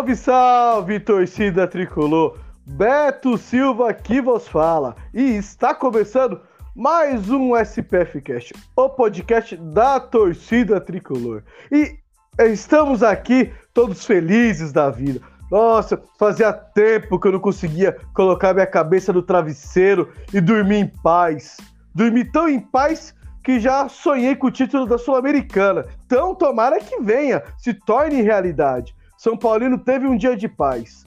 [0.00, 2.38] Salve, salve, torcida tricolor!
[2.64, 6.40] Beto Silva aqui vos fala e está começando
[6.74, 11.42] mais um SPF Cast, o podcast da torcida tricolor.
[11.70, 11.98] E
[12.38, 15.20] estamos aqui todos felizes da vida.
[15.50, 20.88] Nossa, fazia tempo que eu não conseguia colocar minha cabeça no travesseiro e dormir em
[21.02, 21.58] paz.
[21.94, 25.84] Dormi tão em paz que já sonhei com o título da Sul-Americana.
[26.06, 28.94] Então, tomara que venha, se torne realidade.
[29.20, 31.04] São Paulino teve um dia de paz.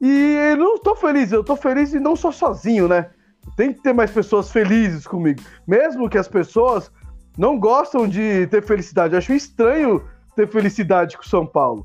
[0.00, 3.10] E eu não tô feliz, eu tô feliz e não sou sozinho, né?
[3.56, 5.42] Tem que ter mais pessoas felizes comigo.
[5.66, 6.92] Mesmo que as pessoas
[7.36, 9.14] não gostam de ter felicidade.
[9.14, 11.84] Eu acho estranho ter felicidade com São Paulo.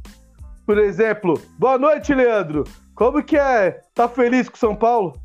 [0.67, 2.63] Por exemplo, boa noite, Leandro.
[2.93, 5.19] Como que é tá feliz com São Paulo?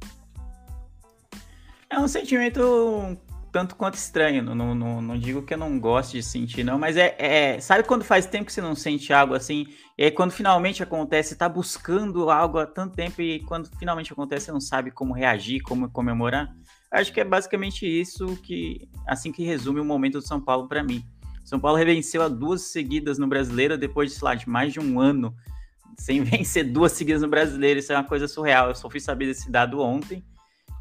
[1.91, 3.15] É um sentimento
[3.55, 4.43] tanto quanto estranho.
[4.43, 7.85] Não, não, não digo que eu não gosto de sentir, não, mas é, é, Sabe
[7.85, 9.69] quando faz tempo que você não sente algo assim?
[9.97, 14.13] E aí, quando finalmente acontece, você tá buscando algo há tanto tempo e quando finalmente
[14.13, 16.53] acontece, você não sabe como reagir, como comemorar.
[16.91, 20.83] Acho que é basicamente isso que, assim que resume o momento do São Paulo para
[20.83, 21.05] mim.
[21.45, 24.81] São Paulo revenceu a duas seguidas no Brasileiro depois de, sei lá, de mais de
[24.81, 25.33] um ano
[25.97, 27.79] sem vencer duas seguidas no Brasileiro.
[27.79, 28.71] Isso é uma coisa surreal.
[28.71, 30.25] Eu só fui saber desse dado ontem.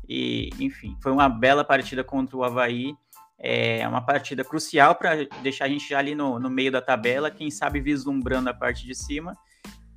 [0.07, 2.95] E, enfim, foi uma bela partida contra o Havaí.
[3.39, 7.29] É uma partida crucial para deixar a gente já ali no, no meio da tabela,
[7.29, 9.37] quem sabe vislumbrando a parte de cima.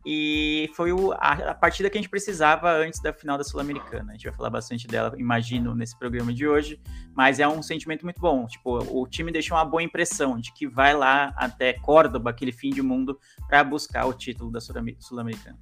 [0.09, 4.13] E foi o, a, a, partida que a gente precisava antes da final da Sul-Americana.
[4.13, 6.81] A gente vai falar bastante dela, imagino, nesse programa de hoje.
[7.13, 8.47] Mas é um sentimento muito bom.
[8.47, 12.71] Tipo, o time deixou uma boa impressão de que vai lá até Córdoba, aquele fim
[12.71, 15.59] de mundo, para buscar o título da Sul-Americana.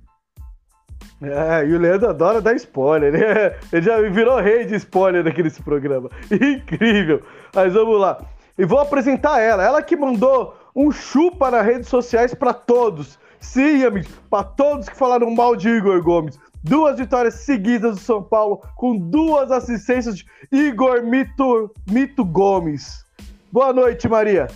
[1.22, 3.56] É, e o Leandro adora dar spoiler, né?
[3.72, 6.10] Ele já virou rei de spoiler daquele programa.
[6.30, 7.22] Incrível!
[7.54, 8.20] Mas vamos lá.
[8.58, 9.64] E vou apresentar ela.
[9.64, 13.18] Ela que mandou um chupa nas redes sociais para todos.
[13.40, 16.38] Sim, amigos, para todos que falaram mal de Igor Gomes.
[16.62, 23.04] Duas vitórias seguidas do São Paulo, com duas assistências de Igor Mito, Mito Gomes.
[23.52, 24.48] Boa noite, Maria.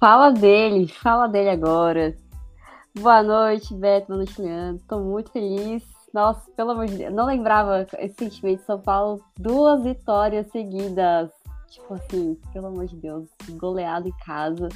[0.00, 2.14] Fala dele, fala dele agora.
[2.98, 4.82] Boa noite, Beto, boa noite, Leandro.
[4.88, 5.84] Tô muito feliz.
[6.12, 9.24] Nossa, pelo amor de Deus, não lembrava esse sentimento de São Paulo.
[9.38, 11.30] Duas vitórias seguidas.
[11.70, 14.68] Tipo assim, pelo amor de Deus, goleado em casa.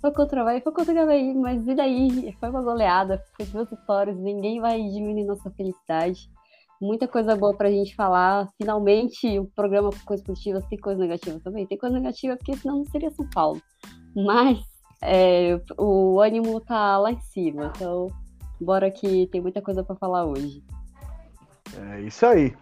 [0.00, 2.34] Foi contra o Havaí, foi contra o Havaí, mas e daí?
[2.40, 6.30] Foi uma goleada, foi duas vitórias, ninguém vai diminuir nossa felicidade.
[6.80, 8.48] Muita coisa boa pra gente falar.
[8.56, 11.66] Finalmente, o um programa com coisas positivas tem coisa negativa também.
[11.66, 13.60] Tem coisa negativa porque senão não seria São Paulo.
[14.16, 14.58] Mas
[15.02, 17.72] é, o ânimo tá lá em cima.
[17.74, 18.08] Então,
[18.60, 20.62] bora que tem muita coisa para falar hoje.
[21.92, 22.54] É isso aí.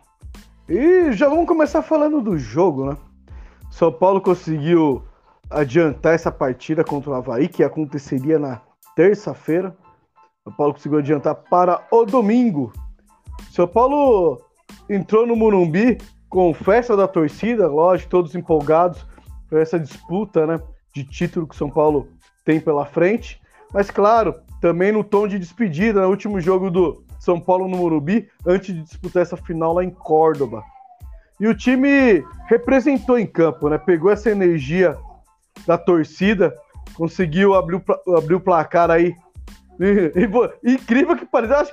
[0.68, 2.96] E já vamos começar falando do jogo, né?
[3.70, 5.04] São Paulo conseguiu
[5.48, 8.60] adiantar essa partida contra o Havaí, que aconteceria na
[8.94, 9.76] terça-feira.
[10.42, 12.72] São Paulo conseguiu adiantar para o domingo.
[13.50, 14.40] São Paulo
[14.88, 15.98] entrou no Morumbi
[16.28, 19.06] com festa da torcida, lógico, todos empolgados
[19.48, 20.60] por essa disputa, né,
[20.92, 22.08] de título que São Paulo
[22.46, 23.38] tem pela frente.
[23.74, 28.28] Mas, claro, também no tom de despedida, no último jogo do São Paulo no Morumbi,
[28.46, 30.62] antes de disputar essa final lá em Córdoba.
[31.38, 33.76] E o time representou em campo, né?
[33.76, 34.96] Pegou essa energia
[35.66, 36.54] da torcida,
[36.94, 39.14] conseguiu abrir o, abrir o placar aí.
[39.78, 40.12] E,
[40.64, 41.70] e, incrível que pareça,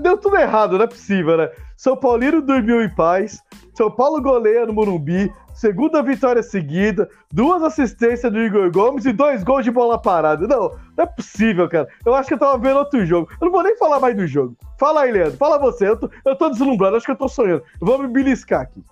[0.00, 1.50] deu tudo errado, não é possível, né?
[1.76, 3.42] São Paulino dormiu em paz,
[3.74, 9.42] São Paulo goleia no Morumbi, segunda vitória seguida, duas assistências do Igor Gomes e dois
[9.42, 10.46] gols de bola parada.
[10.46, 11.88] Não, não é possível, cara.
[12.06, 13.28] Eu acho que eu tava vendo outro jogo.
[13.40, 14.56] Eu não vou nem falar mais do jogo.
[14.78, 15.36] Fala aí, Leandro.
[15.36, 15.88] Fala você.
[15.88, 17.64] Eu tô, eu tô deslumbrado, acho que eu tô sonhando.
[17.80, 18.82] Vou me beliscar aqui.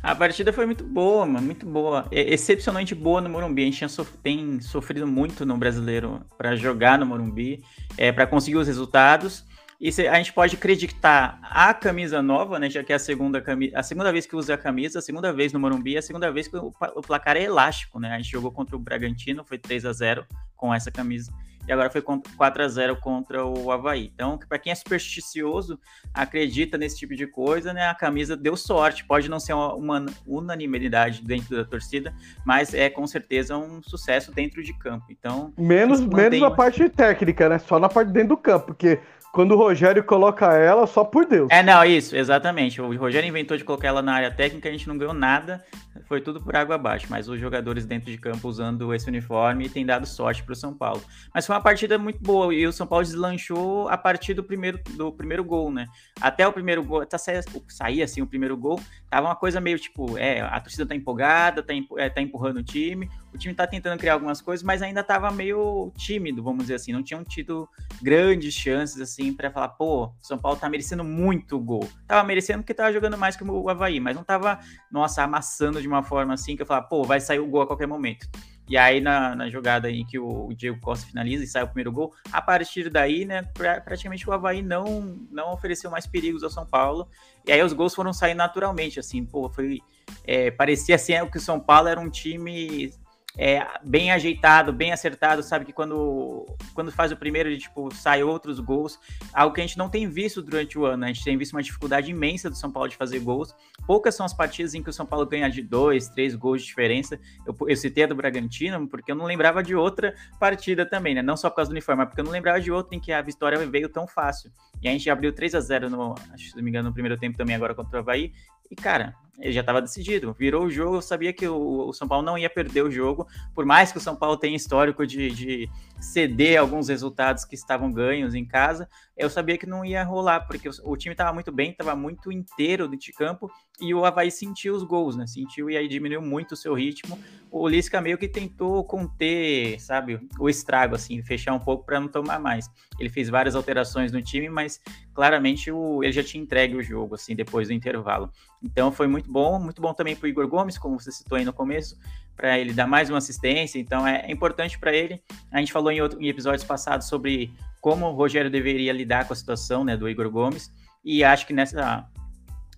[0.00, 2.06] A partida foi muito boa, mano, muito boa.
[2.12, 3.62] Excepcionalmente boa no Morumbi.
[3.62, 7.60] A gente sof tem sofrido muito no brasileiro para jogar no Morumbi,
[7.96, 9.44] é, para conseguir os resultados.
[9.80, 12.68] E a gente pode acreditar a camisa nova, né?
[12.68, 13.42] Já que é a segunda,
[13.74, 16.48] a segunda vez que usa a camisa, a segunda vez no Morumbi, a segunda vez
[16.48, 18.12] que o, o placar é elástico, né?
[18.12, 20.26] A gente jogou contra o Bragantino, foi 3 a 0
[20.56, 21.32] com essa camisa.
[21.68, 24.10] e agora foi 4 a 0 contra o Havaí.
[24.12, 25.78] Então, para quem é supersticioso,
[26.12, 27.86] acredita nesse tipo de coisa, né?
[27.86, 29.04] A camisa deu sorte.
[29.04, 32.12] Pode não ser uma, uma unanimidade dentro da torcida,
[32.44, 35.06] mas é com certeza um sucesso dentro de campo.
[35.10, 37.60] Então, menos menos na parte técnica, né?
[37.60, 38.98] Só na parte dentro do campo, porque
[39.38, 41.46] quando o Rogério coloca ela, só por Deus.
[41.52, 42.82] É, não, isso, exatamente.
[42.82, 45.64] O Rogério inventou de colocar ela na área técnica, a gente não ganhou nada,
[46.08, 47.06] foi tudo por água abaixo.
[47.08, 50.74] Mas os jogadores dentro de campo usando esse uniforme têm dado sorte para o São
[50.74, 51.00] Paulo.
[51.32, 54.80] Mas foi uma partida muito boa e o São Paulo deslanchou a partir do primeiro,
[54.96, 55.86] do primeiro gol, né?
[56.20, 60.18] Até o primeiro gol, sair, sair assim o primeiro gol, tava uma coisa meio tipo,
[60.18, 63.08] é, a torcida tá empolgada, tá, é, tá empurrando o time,
[63.38, 66.92] o time tá tentando criar algumas coisas, mas ainda tava meio tímido, vamos dizer assim,
[66.92, 67.68] não tinham tido
[68.02, 71.88] grandes chances assim para falar, pô, São Paulo tá merecendo muito gol.
[72.06, 74.58] Tava merecendo porque tava jogando mais que o Havaí, mas não tava,
[74.90, 77.66] nossa, amassando de uma forma assim que eu falava, pô, vai sair o gol a
[77.66, 78.28] qualquer momento.
[78.68, 81.90] E aí, na, na jogada em que o, Diego Costa finaliza e sai o primeiro
[81.90, 86.50] gol, a partir daí, né, pra, praticamente o Havaí não, não ofereceu mais perigos ao
[86.50, 87.08] São Paulo.
[87.46, 89.80] E aí os gols foram saindo naturalmente, assim, pô, foi.
[90.24, 92.92] É, parecia assim que o São Paulo era um time
[93.40, 95.64] é, bem ajeitado, bem acertado, sabe?
[95.64, 96.44] Que quando,
[96.74, 98.98] quando faz o primeiro, tipo, sai outros gols.
[99.32, 100.98] Algo que a gente não tem visto durante o ano.
[100.98, 101.06] Né?
[101.06, 103.54] A gente tem visto uma dificuldade imensa do São Paulo de fazer gols.
[103.86, 106.66] Poucas são as partidas em que o São Paulo ganha de dois, três gols de
[106.66, 107.18] diferença.
[107.46, 111.22] Eu, eu citei a do Bragantino, porque eu não lembrava de outra partida também, né?
[111.22, 113.12] Não só por causa do uniforme, mas porque eu não lembrava de outra em que
[113.12, 114.50] a vitória veio tão fácil.
[114.82, 117.16] E a gente abriu 3 a 0 no, acho, se não me engano, no primeiro
[117.16, 118.32] tempo também, agora contra o Havaí.
[118.70, 120.34] E, cara, ele já estava decidido.
[120.38, 123.26] Virou o jogo, eu sabia que o, o, São Paulo não ia perder o jogo,
[123.54, 127.92] por mais que o São Paulo tenha histórico de, de ceder alguns resultados que estavam
[127.92, 131.72] ganhos em casa, eu sabia que não ia rolar, porque o, time estava muito bem,
[131.72, 133.50] estava muito inteiro de campo,
[133.80, 135.26] e o Havaí sentiu os gols, né?
[135.26, 137.18] Sentiu e aí diminuiu muito o seu ritmo.
[137.50, 142.08] O Lisca meio que tentou conter, sabe, o estrago, assim, fechar um pouco para não
[142.08, 142.70] tomar mais.
[142.98, 144.80] Ele fez várias alterações no time, mas
[145.12, 148.30] claramente o, ele já tinha entregue o jogo, assim, depois do intervalo.
[148.62, 151.44] Então foi muito bom, muito bom também para o Igor Gomes, como você citou aí
[151.44, 151.96] no começo,
[152.38, 153.80] para ele dar mais uma assistência.
[153.80, 155.20] Então é, é importante para ele.
[155.50, 159.32] A gente falou em, outro, em episódios passados sobre como o Rogério deveria lidar com
[159.32, 160.72] a situação né, do Igor Gomes.
[161.04, 162.08] E acho que nessa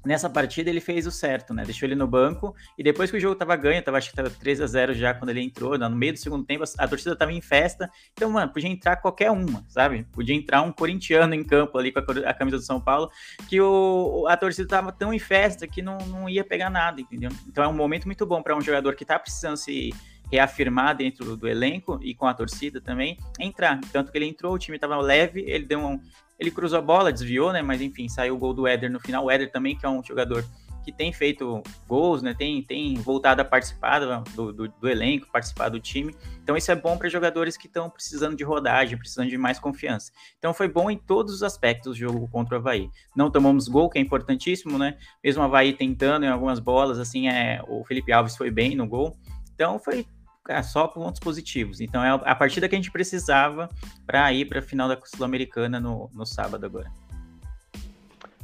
[0.05, 1.65] nessa partida ele fez o certo, né?
[1.65, 4.31] Deixou ele no banco e depois que o jogo tava ganho, tava acho que tava
[4.31, 7.33] 3 a 0 já quando ele entrou, no meio do segundo tempo, a, torcida tava
[7.33, 7.91] em festa.
[8.13, 10.05] Então, mano, podia entrar qualquer uma, sabe?
[10.13, 13.11] Podia entrar um corintiano em campo ali com a, camisa do São Paulo,
[13.49, 17.31] que o, a torcida tava tão em festa que não, não ia pegar nada, entendeu?
[17.47, 19.93] Então é um momento muito bom para um jogador que tá precisando se
[20.31, 23.81] reafirmar dentro do elenco e com a torcida também, entrar.
[23.93, 26.01] Tanto que ele entrou, o time estava leve, ele deu um,
[26.41, 27.61] ele cruzou a bola, desviou, né?
[27.61, 29.27] Mas enfim, saiu o gol do Éder no final.
[29.27, 30.43] O Éder também, que é um jogador
[30.83, 32.35] que tem feito gols, né?
[32.35, 33.99] Tem, tem voltado a participar
[34.35, 36.17] do, do, do elenco, participar do time.
[36.43, 40.11] Então isso é bom para jogadores que estão precisando de rodagem, precisando de mais confiança.
[40.39, 42.89] Então foi bom em todos os aspectos o jogo contra o Havaí.
[43.15, 44.97] Não tomamos gol, que é importantíssimo, né?
[45.23, 48.89] Mesmo o Havaí tentando em algumas bolas, assim, é, o Felipe Alves foi bem no
[48.89, 49.15] gol.
[49.55, 50.07] Então foi
[50.45, 51.81] cara, só pontos positivos.
[51.81, 53.69] Então é a partida que a gente precisava
[54.07, 56.91] para ir para a final da Sul-Americana no, no sábado agora.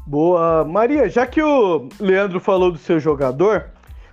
[0.06, 3.70] Boa, Maria, já que o Leandro falou do seu jogador,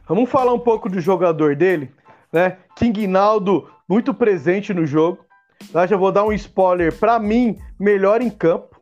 [0.07, 1.93] vamos falar um pouco do jogador dele,
[2.31, 2.57] né?
[2.75, 5.23] King Naldo, muito presente no jogo.
[5.71, 5.85] Tá?
[5.85, 8.81] Já vou dar um spoiler, para mim, melhor em campo,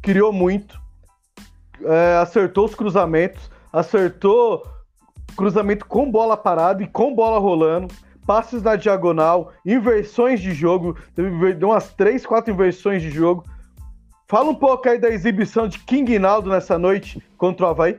[0.00, 0.80] criou muito,
[1.84, 4.66] é, acertou os cruzamentos, acertou
[5.36, 7.94] cruzamento com bola parada e com bola rolando
[8.28, 13.42] passes na diagonal, inversões de jogo, deu umas três, quatro inversões de jogo.
[14.26, 17.98] Fala um pouco aí da exibição de King Naldo nessa noite contra o Havaí.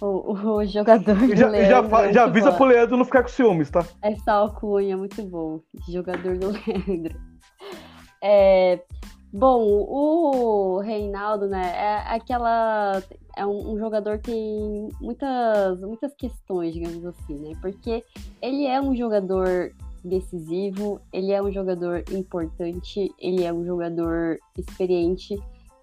[0.00, 1.90] O, o jogador do já, Leandro.
[1.90, 2.56] Já, já avisa bom.
[2.56, 3.84] pro Leandro não ficar com ciúmes, tá?
[4.00, 5.58] Essa alcunha, muito bom.
[5.88, 7.20] Jogador do Leandro.
[8.22, 8.80] É,
[9.34, 13.02] bom, o Reinaldo, né, é aquela
[13.36, 17.52] é um, um, jogador que tem muitas, muitas questões, digamos assim, né?
[17.60, 18.04] Porque
[18.40, 19.72] ele é um jogador
[20.04, 25.36] decisivo, ele é um jogador importante, ele é um jogador experiente,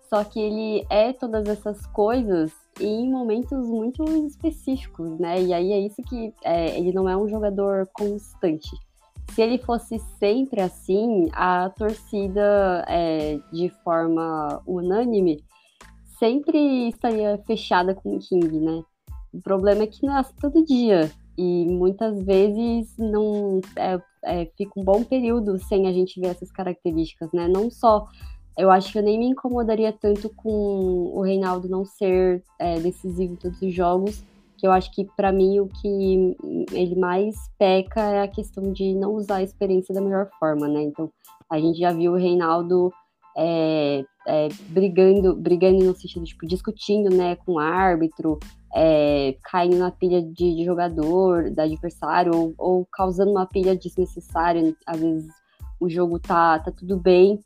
[0.10, 5.41] só que ele é todas essas coisas em momentos muito específicos, né?
[5.41, 8.72] E aí é isso que é, ele não é um jogador constante.
[9.34, 15.44] Se ele fosse sempre assim, a torcida, é, de forma unânime,
[16.20, 18.84] sempre estaria fechada com o King, né?
[19.34, 21.10] O problema é que é todo dia.
[21.38, 26.52] E muitas vezes não é, é, fica um bom período sem a gente ver essas
[26.52, 27.48] características, né?
[27.48, 28.06] Não só.
[28.58, 33.34] Eu acho que eu nem me incomodaria tanto com o Reinaldo não ser é, decisivo
[33.34, 34.24] em todos os jogos,
[34.62, 36.38] que eu acho que para mim o que
[36.72, 40.84] ele mais peca é a questão de não usar a experiência da melhor forma, né?
[40.84, 41.12] Então
[41.50, 42.94] a gente já viu o Reinaldo
[43.36, 48.38] é, é, brigando, brigando no sentido tipo discutindo, né, com o árbitro,
[48.72, 54.75] é, caindo na pilha de, de jogador, da adversário, ou, ou, causando uma pilha desnecessária.
[54.86, 55.27] Às vezes
[55.80, 57.39] o jogo tá, tá tudo bem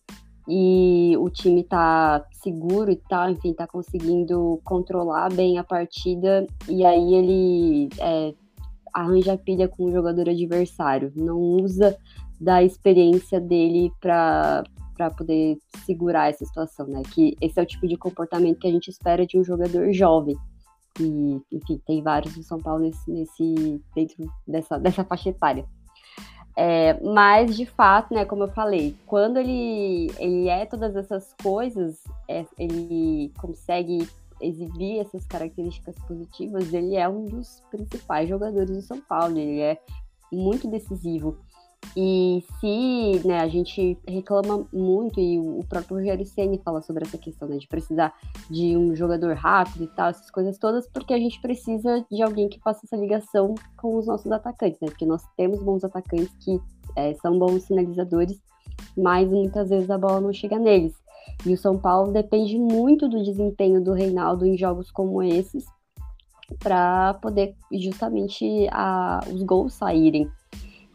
[0.47, 6.85] e o time tá seguro e tal, enfim, tá conseguindo controlar bem a partida, e
[6.85, 8.33] aí ele é,
[8.93, 11.97] arranja a pilha com o jogador adversário, não usa
[12.39, 14.63] da experiência dele para
[14.95, 17.01] para poder segurar essa situação, né?
[17.13, 20.37] Que esse é o tipo de comportamento que a gente espera de um jogador jovem.
[20.99, 25.65] E, enfim, tem vários no São Paulo nesse, nesse dentro dessa, dessa faixa etária.
[26.57, 32.01] É, mas, de fato, né, como eu falei, quando ele, ele é todas essas coisas,
[32.29, 34.07] é, ele consegue
[34.41, 39.81] exibir essas características positivas, ele é um dos principais jogadores do São Paulo, ele é
[40.31, 41.37] muito decisivo.
[41.95, 47.17] E se né, a gente reclama muito, e o próprio Rogério Ceni fala sobre essa
[47.17, 48.13] questão né, de precisar
[48.49, 52.49] de um jogador rápido e tal, essas coisas todas, porque a gente precisa de alguém
[52.49, 54.89] que faça essa ligação com os nossos atacantes, né?
[54.89, 56.59] Porque nós temos bons atacantes que
[56.95, 58.39] é, são bons sinalizadores,
[58.97, 60.93] mas muitas vezes a bola não chega neles.
[61.45, 65.65] E o São Paulo depende muito do desempenho do Reinaldo em jogos como esses,
[66.59, 70.29] para poder justamente a, os gols saírem.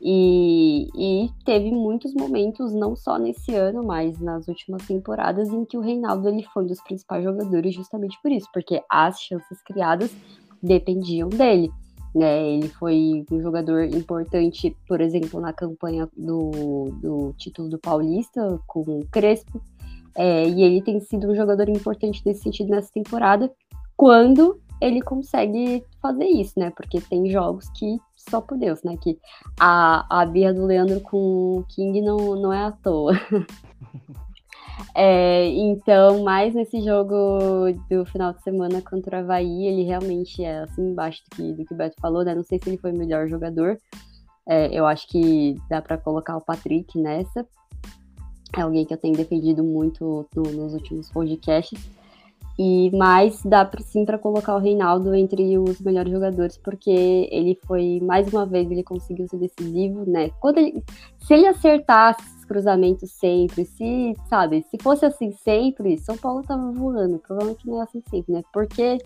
[0.02, 5.76] E, e, teve muitos momentos, não só nesse ano, mas nas últimas temporadas, em que
[5.76, 10.10] o Reinaldo ele foi um dos principais jogadores justamente por isso, porque as chances criadas
[10.62, 11.70] dependiam dele.
[12.14, 12.54] Né?
[12.54, 18.80] Ele foi um jogador importante, por exemplo, na campanha do, do título do Paulista com
[18.80, 19.60] o Crespo,
[20.16, 23.52] é, e ele tem sido um jogador importante nesse sentido nessa temporada,
[23.96, 26.70] quando ele consegue fazer isso, né?
[26.70, 28.96] Porque tem jogos que só por Deus, né?
[29.00, 29.18] Que
[29.58, 33.12] a, a birra do Leandro com o King não, não é à toa.
[34.94, 37.14] é, então, mais nesse jogo
[37.90, 41.64] do final de semana contra o Havaí, ele realmente é assim embaixo do que, do
[41.64, 42.34] que o Beto falou, né?
[42.34, 43.78] Não sei se ele foi o melhor jogador.
[44.48, 47.46] É, eu acho que dá para colocar o Patrick nessa.
[48.56, 51.99] É alguém que eu tenho defendido muito no, nos últimos podcasts.
[52.62, 56.90] E mais dá sim para colocar o Reinaldo entre os melhores jogadores, porque
[57.32, 60.28] ele foi mais uma vez ele conseguiu ser decisivo, né?
[60.38, 60.84] Quando ele,
[61.16, 66.70] se ele acertasse os cruzamentos sempre, se sabe, se fosse assim sempre, São Paulo tava
[66.70, 67.18] voando.
[67.20, 68.42] Provavelmente não é assim sempre, né?
[68.52, 68.98] Porque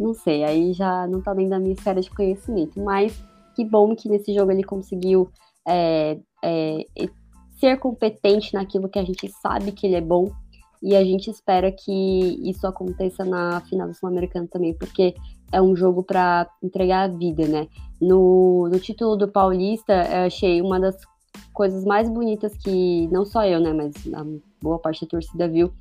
[0.00, 2.82] não sei, aí já não tá dentro da minha esfera de conhecimento.
[2.82, 3.16] Mas
[3.54, 5.30] que bom que nesse jogo ele conseguiu
[5.64, 6.84] é, é,
[7.60, 10.28] ser competente naquilo que a gente sabe que ele é bom
[10.82, 15.14] e a gente espera que isso aconteça na final do Sul-Americano também, porque
[15.52, 17.68] é um jogo para entregar a vida, né?
[18.00, 20.96] No, no título do Paulista, eu achei uma das
[21.52, 24.24] coisas mais bonitas que não só eu, né, mas a
[24.60, 25.72] boa parte da torcida viu,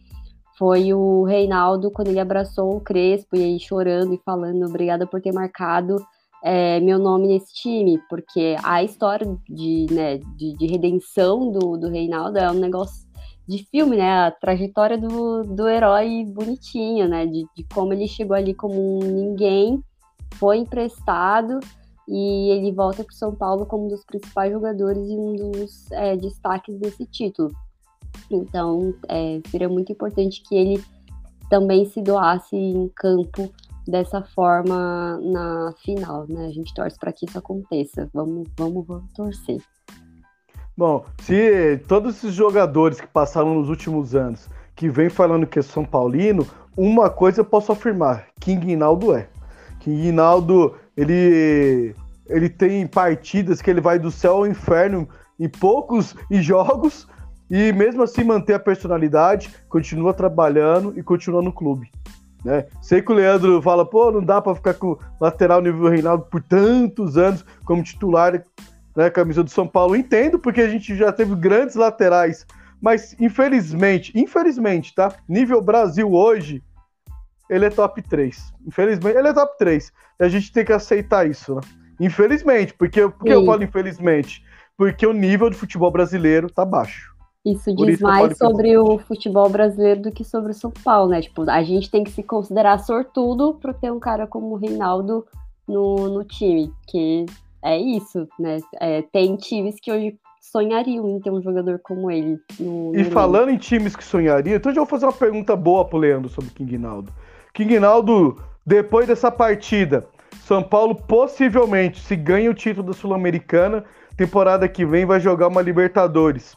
[0.57, 5.21] foi o Reinaldo quando ele abraçou o Crespo e aí chorando e falando obrigada por
[5.21, 5.97] ter marcado
[6.43, 11.89] é, meu nome nesse time, porque a história de, né, de, de redenção do, do
[11.89, 13.04] Reinaldo é um negócio
[13.47, 14.27] de filme, né?
[14.27, 17.25] A trajetória do, do herói bonitinho, né?
[17.25, 19.83] De, de como ele chegou ali como um ninguém,
[20.35, 21.59] foi emprestado
[22.07, 26.15] e ele volta para São Paulo como um dos principais jogadores e um dos é,
[26.15, 27.51] destaques desse título.
[28.29, 30.83] Então, é, seria muito importante que ele
[31.49, 33.51] também se doasse em campo
[33.87, 36.47] dessa forma na final, né?
[36.47, 38.09] A gente torce para que isso aconteça.
[38.13, 39.61] Vamos, vamos, vamos torcer.
[40.77, 45.61] Bom, se todos esses jogadores que passaram nos últimos anos, que vem falando que é
[45.61, 49.29] São Paulino, uma coisa eu posso afirmar, King Hinaldo é.
[49.79, 51.95] King Hinaldo, ele,
[52.27, 55.07] ele tem partidas que ele vai do céu ao inferno
[55.39, 57.07] em poucos jogos,
[57.49, 61.89] e mesmo assim manter a personalidade, continua trabalhando e continua no clube.
[62.43, 62.65] Né?
[62.81, 66.43] Sei que o Leandro fala, pô, não dá para ficar com lateral nível Reinaldo por
[66.43, 68.43] tantos anos como titular
[68.95, 69.95] né, camisa do São Paulo.
[69.95, 72.45] Entendo, porque a gente já teve grandes laterais,
[72.81, 75.13] mas infelizmente, infelizmente, tá?
[75.27, 76.63] Nível Brasil hoje,
[77.49, 78.53] ele é top 3.
[78.65, 79.91] Infelizmente, ele é top 3.
[80.19, 81.61] E a gente tem que aceitar isso, né?
[81.99, 84.43] Infelizmente, porque, porque eu falo infelizmente?
[84.77, 87.15] Porque o nível de futebol brasileiro tá baixo.
[87.45, 91.21] Isso diz isso mais sobre o futebol brasileiro do que sobre o São Paulo, né?
[91.21, 95.25] Tipo, a gente tem que se considerar sortudo para ter um cara como o Reinaldo
[95.67, 97.25] no, no time, que
[97.65, 98.59] é isso, né?
[98.79, 102.39] É, tem times que hoje sonhariam em ter um jogador como ele.
[102.59, 105.55] No, no e falando em times que sonhariam, então eu já vou fazer uma pergunta
[105.55, 107.11] boa pro Leandro sobre o King Naldo.
[107.53, 110.05] King Naldo, depois dessa partida,
[110.43, 113.83] São Paulo possivelmente, se ganha o título da Sul-Americana,
[114.15, 116.55] temporada que vem vai jogar uma Libertadores.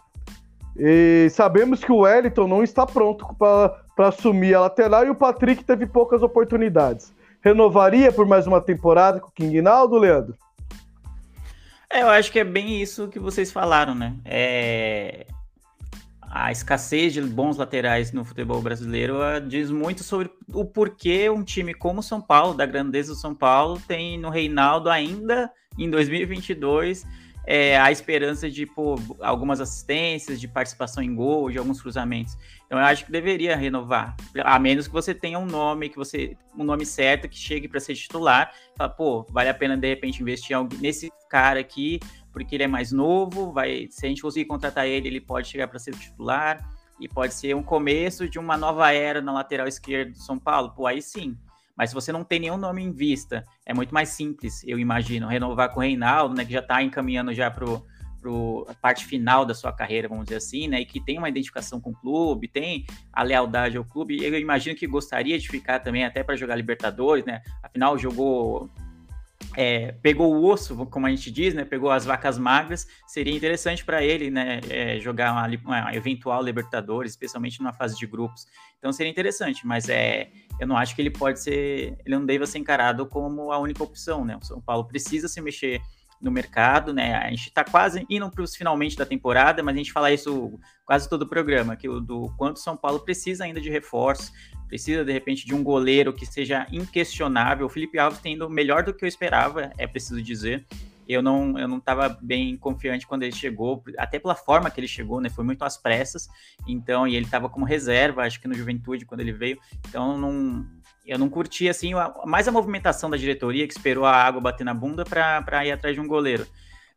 [0.76, 5.64] E sabemos que o Wellington não está pronto para assumir a lateral e o Patrick
[5.64, 7.12] teve poucas oportunidades.
[7.40, 10.34] Renovaria por mais uma temporada com o King Naldo, Leandro?
[11.90, 14.14] É, eu acho que é bem isso que vocês falaram, né?
[14.24, 15.26] É...
[16.30, 21.42] A escassez de bons laterais no futebol brasileiro uh, diz muito sobre o porquê um
[21.42, 25.88] time como o São Paulo, da grandeza do São Paulo, tem no Reinaldo ainda em
[25.88, 27.06] 2022
[27.50, 32.36] é, a esperança de pô, algumas assistências, de participação em gol, de alguns cruzamentos.
[32.66, 34.14] Então eu acho que deveria renovar,
[34.44, 37.80] a menos que você tenha um nome que você um nome certo que chegue para
[37.80, 41.98] ser titular, fala, pô, vale a pena de repente investir nesse cara aqui,
[42.34, 45.68] porque ele é mais novo, vai, se a gente conseguir contratar ele, ele pode chegar
[45.68, 46.62] para ser titular
[47.00, 50.74] e pode ser um começo de uma nova era na lateral esquerda do São Paulo.
[50.76, 51.34] Pô, aí sim,
[51.78, 55.28] mas se você não tem nenhum nome em vista, é muito mais simples, eu imagino,
[55.28, 57.64] renovar com o Reinaldo, né, que já está encaminhando já para
[58.68, 61.80] a parte final da sua carreira, vamos dizer assim, né, e que tem uma identificação
[61.80, 66.04] com o clube, tem a lealdade ao clube, eu imagino que gostaria de ficar também
[66.04, 68.68] até para jogar Libertadores, né, afinal jogou
[69.56, 71.64] é, pegou o osso, como a gente diz, né?
[71.64, 72.86] Pegou as vacas magras.
[73.06, 74.60] Seria interessante para ele, né?
[74.68, 78.46] É, jogar uma, uma, eventual Libertadores, especialmente numa fase de grupos.
[78.78, 82.46] Então seria interessante, mas é, eu não acho que ele pode ser, ele não deva
[82.46, 84.36] ser encarado como a única opção, né?
[84.36, 85.80] O São Paulo precisa se mexer
[86.20, 87.14] no mercado, né?
[87.14, 90.58] A gente está quase indo para os finalmente da temporada, mas a gente fala isso
[90.84, 94.32] quase todo o programa, que o do quanto o São Paulo precisa ainda de reforços,
[94.66, 97.66] precisa de repente de um goleiro que seja inquestionável.
[97.66, 100.66] O Felipe Alves tem indo melhor do que eu esperava, é preciso dizer.
[101.08, 104.86] Eu não eu não estava bem confiante quando ele chegou, até pela forma que ele
[104.86, 105.30] chegou, né?
[105.30, 106.28] Foi muito às pressas.
[106.66, 109.58] Então, e ele estava como reserva, acho que no Juventude quando ele veio.
[109.88, 110.66] Então, não
[111.06, 111.92] eu não curti assim
[112.26, 115.94] mais a movimentação da diretoria que esperou a água bater na bunda para ir atrás
[115.94, 116.46] de um goleiro.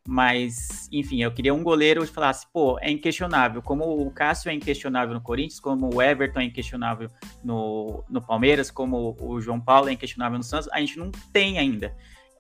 [0.08, 3.62] Mas, enfim, eu queria um goleiro que falasse, pô, é inquestionável.
[3.62, 7.10] Como o Cássio é inquestionável no Corinthians, como o Everton é inquestionável
[7.44, 11.60] no, no Palmeiras, como o João Paulo é inquestionável no Santos, a gente não tem
[11.60, 11.96] ainda.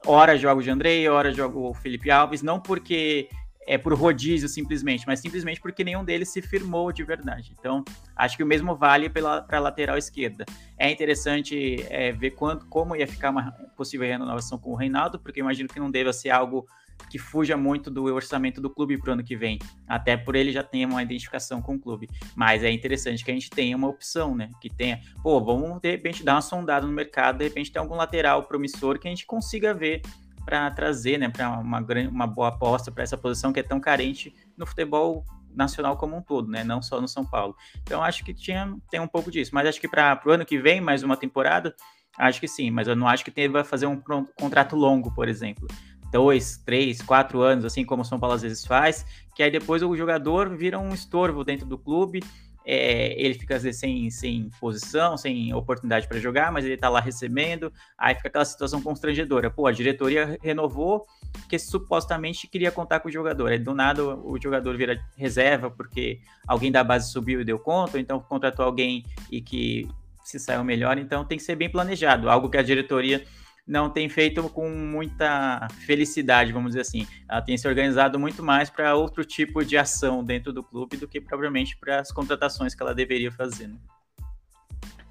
[0.06, 3.30] Ora joga o Andrei, ora joga o Felipe Alves, não porque
[3.68, 7.56] é por rodízio simplesmente, mas simplesmente porque nenhum deles se firmou de verdade.
[7.58, 7.84] Então,
[8.16, 10.46] acho que o mesmo vale para a lateral esquerda.
[10.78, 15.40] É interessante é, ver quando, como ia ficar uma possível renovação com o Reinaldo, porque
[15.40, 16.66] imagino que não deva ser algo
[17.10, 20.52] que fuja muito do orçamento do clube para o ano que vem, até por ele
[20.52, 22.10] já ter uma identificação com o clube.
[22.36, 24.50] Mas é interessante que a gente tenha uma opção, né?
[24.62, 27.96] Que tenha, pô, vamos de repente dar uma sondada no mercado, de repente ter algum
[27.96, 30.02] lateral promissor que a gente consiga ver
[30.46, 34.34] para trazer, né, para uma, uma boa aposta para essa posição que é tão carente
[34.58, 36.64] no futebol nacional como um todo, né?
[36.64, 37.56] Não só no São Paulo.
[37.84, 40.58] Então acho que tinha tem um pouco disso, mas acho que para o ano que
[40.58, 41.76] vem mais uma temporada,
[42.18, 44.02] acho que sim, mas eu não acho que tem vai fazer um
[44.38, 45.68] contrato longo, por exemplo
[46.12, 49.82] dois, três, quatro anos, assim como o São Paulo às vezes faz, que aí depois
[49.82, 52.22] o jogador vira um estorvo dentro do clube,
[52.64, 56.90] é, ele fica às vezes sem, sem posição, sem oportunidade para jogar, mas ele está
[56.90, 59.50] lá recebendo, aí fica aquela situação constrangedora.
[59.50, 61.06] Pô, a diretoria renovou
[61.50, 66.20] que supostamente queria contar com o jogador, aí do nada o jogador vira reserva porque
[66.48, 69.88] alguém da base subiu e deu conta, então contratou alguém e que
[70.24, 73.26] se saiu melhor, então tem que ser bem planejado, algo que a diretoria
[73.68, 77.08] não tem feito com muita felicidade, vamos dizer assim.
[77.30, 81.08] Ela tem se organizado muito mais para outro tipo de ação dentro do clube do
[81.08, 83.68] que propriamente para as contratações que ela deveria fazer.
[83.68, 83.76] Né?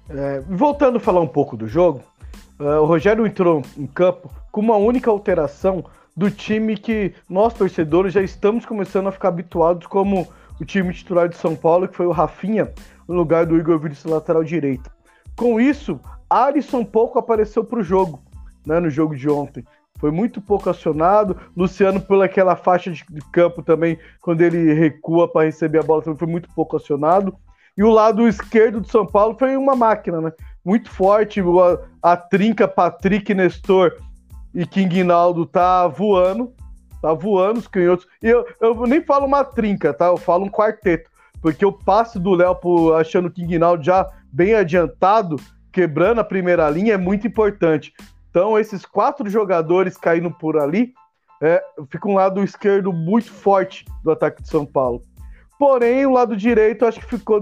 [0.09, 2.03] É, voltando a falar um pouco do jogo,
[2.59, 5.85] uh, o Rogério entrou em campo com uma única alteração
[6.15, 10.27] do time que nós torcedores já estamos começando a ficar habituados como
[10.59, 12.71] o time titular de São Paulo, que foi o Rafinha,
[13.07, 14.91] no lugar do Igor Vinícius lateral direito.
[15.35, 18.21] Com isso, Alisson pouco apareceu para o jogo
[18.65, 19.63] né, no jogo de ontem.
[19.99, 21.37] Foi muito pouco acionado.
[21.55, 26.27] Luciano, pelaquela faixa de, campo também, quando ele recua para receber a bola, também foi
[26.27, 27.35] muito pouco acionado.
[27.77, 30.31] E o lado esquerdo do São Paulo foi uma máquina, né?
[30.65, 31.39] Muito forte.
[31.39, 33.97] A, a trinca Patrick Nestor
[34.53, 36.51] e King Naldo tá voando.
[37.01, 38.07] Tá voando os canhotos.
[38.23, 40.07] E eu, eu nem falo uma trinca, tá?
[40.07, 41.09] Eu falo um quarteto.
[41.41, 45.37] Porque o passe do Léo achando o King Naldo já bem adiantado,
[45.71, 47.93] quebrando a primeira linha, é muito importante.
[48.31, 50.93] Então, esses quatro jogadores caindo por ali,
[51.41, 55.01] é, fica um lado esquerdo muito forte do ataque de São Paulo.
[55.59, 57.39] Porém, o lado direito, acho que ficou.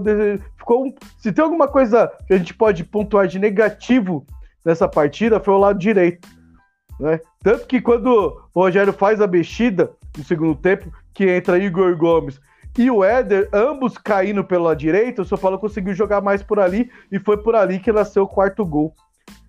[0.58, 4.26] ficou se tem alguma coisa que a gente pode pontuar de negativo
[4.64, 6.28] nessa partida, foi o lado direito.
[6.98, 7.20] Né?
[7.42, 12.40] Tanto que quando o Rogério faz a mexida no segundo tempo, que entra Igor Gomes
[12.76, 16.90] e o Éder, ambos caindo pela direita, o São Paulo conseguiu jogar mais por ali
[17.10, 18.94] e foi por ali que nasceu o quarto gol.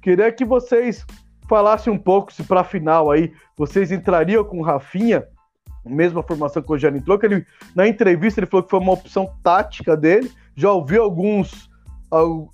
[0.02, 1.06] Queria que vocês
[1.52, 5.26] falasse um pouco se para a final aí vocês entrariam com o Rafinha,
[5.86, 8.94] mesma formação que o Rogério entrou, que ele, na entrevista ele falou que foi uma
[8.94, 10.32] opção tática dele.
[10.56, 11.70] Já ouvi alguns,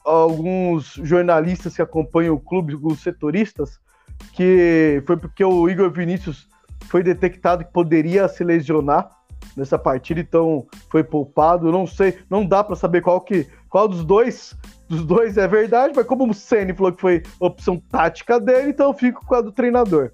[0.03, 3.79] alguns jornalistas que acompanham o clube, alguns setoristas,
[4.33, 6.47] que foi porque o Igor Vinícius
[6.85, 9.11] foi detectado que poderia se lesionar
[9.55, 11.71] nessa partida, então foi poupado.
[11.71, 14.57] Não sei, não dá para saber qual que qual dos dois
[14.87, 18.87] dos dois é verdade, mas como o Ceni falou que foi opção tática dele, então
[18.87, 20.11] eu fico com a do treinador.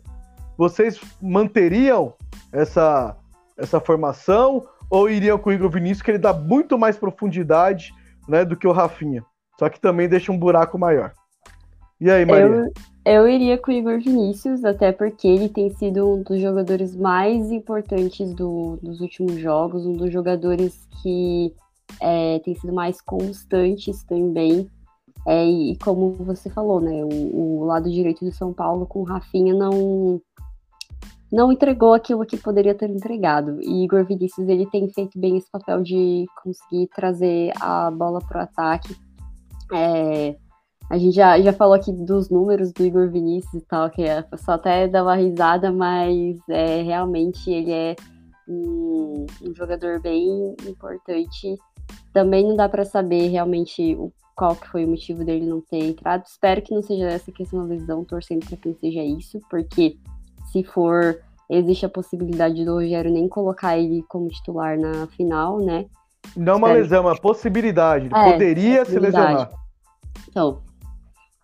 [0.58, 2.14] Vocês manteriam
[2.52, 3.16] essa
[3.56, 7.94] essa formação ou iriam com o Igor Vinícius que ele dá muito mais profundidade,
[8.28, 9.24] né, do que o Rafinha?
[9.60, 11.14] Só que também deixa um buraco maior.
[12.02, 12.46] E aí, Maria?
[12.46, 12.72] Eu,
[13.06, 17.52] eu iria com o Igor Vinícius, até porque ele tem sido um dos jogadores mais
[17.52, 21.54] importantes do, dos últimos jogos, um dos jogadores que
[22.02, 24.70] é, tem sido mais constantes também.
[25.26, 29.06] É, e como você falou, né, o, o, lado direito do São Paulo com o
[29.06, 30.22] Rafinha não
[31.32, 33.60] não entregou aquilo que poderia ter entregado.
[33.62, 38.42] E Igor Vinícius ele tem feito bem esse papel de conseguir trazer a bola para
[38.42, 38.96] o ataque.
[39.74, 40.36] É,
[40.92, 44.24] a gente já, já falou aqui dos números do Igor Vinícius e tal, que é
[44.38, 47.96] só até dar uma risada, mas é, realmente ele é
[48.48, 51.58] um, um jogador bem importante.
[52.14, 55.84] Também não dá para saber realmente o, qual que foi o motivo dele não ter
[55.84, 56.26] entrado.
[56.26, 59.98] Espero que não seja essa questão da lesão, torcendo para que não seja isso, porque
[60.52, 61.20] se for,
[61.50, 65.86] existe a possibilidade do Rogério nem colocar ele como titular na final, né?
[66.36, 68.10] Não uma lesão, uma possibilidade.
[68.14, 68.86] É, poderia possibilidade.
[68.86, 69.50] se lesionar.
[70.30, 70.62] Então,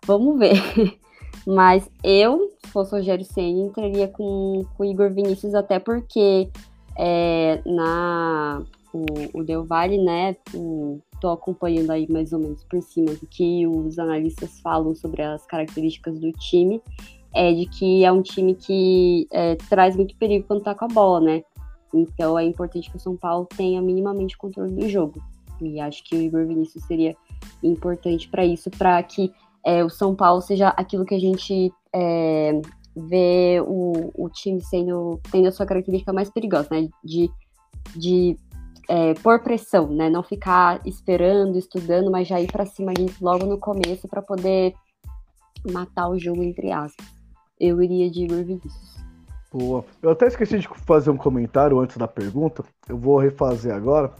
[0.06, 0.98] vamos ver.
[1.46, 6.50] Mas eu, se fosse o Rogério Senna, entraria com, com o Igor Vinícius, até porque
[6.98, 10.36] é, na o, o Del Valle, né?
[11.14, 15.44] Estou acompanhando aí mais ou menos por cima do que os analistas falam sobre as
[15.46, 16.82] características do time.
[17.32, 20.88] É de que é um time que é, traz muito perigo quando tá com a
[20.88, 21.42] bola, né?
[21.94, 25.22] Então é importante que o São Paulo tenha minimamente controle do jogo.
[25.60, 27.14] E acho que o Igor Vinícius seria
[27.62, 29.32] importante para isso, para que
[29.64, 32.60] é, o São Paulo seja aquilo que a gente é,
[32.96, 36.88] vê o, o time sendo tendo a sua característica mais perigosa, né?
[37.04, 37.30] De,
[37.94, 38.36] de
[38.90, 40.10] é, pôr pressão, né?
[40.10, 44.74] Não ficar esperando, estudando, mas já ir para cima logo no começo para poder
[45.70, 47.06] matar o jogo, entre aspas.
[47.58, 48.98] Eu iria de Igor Vinícius.
[49.52, 49.84] Boa.
[50.02, 52.64] Eu até esqueci de fazer um comentário antes da pergunta.
[52.88, 54.12] Eu vou refazer agora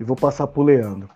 [0.00, 1.08] e vou passar para o Leandro.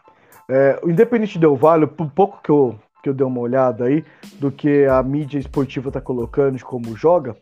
[0.48, 4.04] É, o Independente Del Vale, por pouco que eu que eu dei uma olhada aí,
[4.38, 7.34] do que a mídia esportiva está colocando de como joga,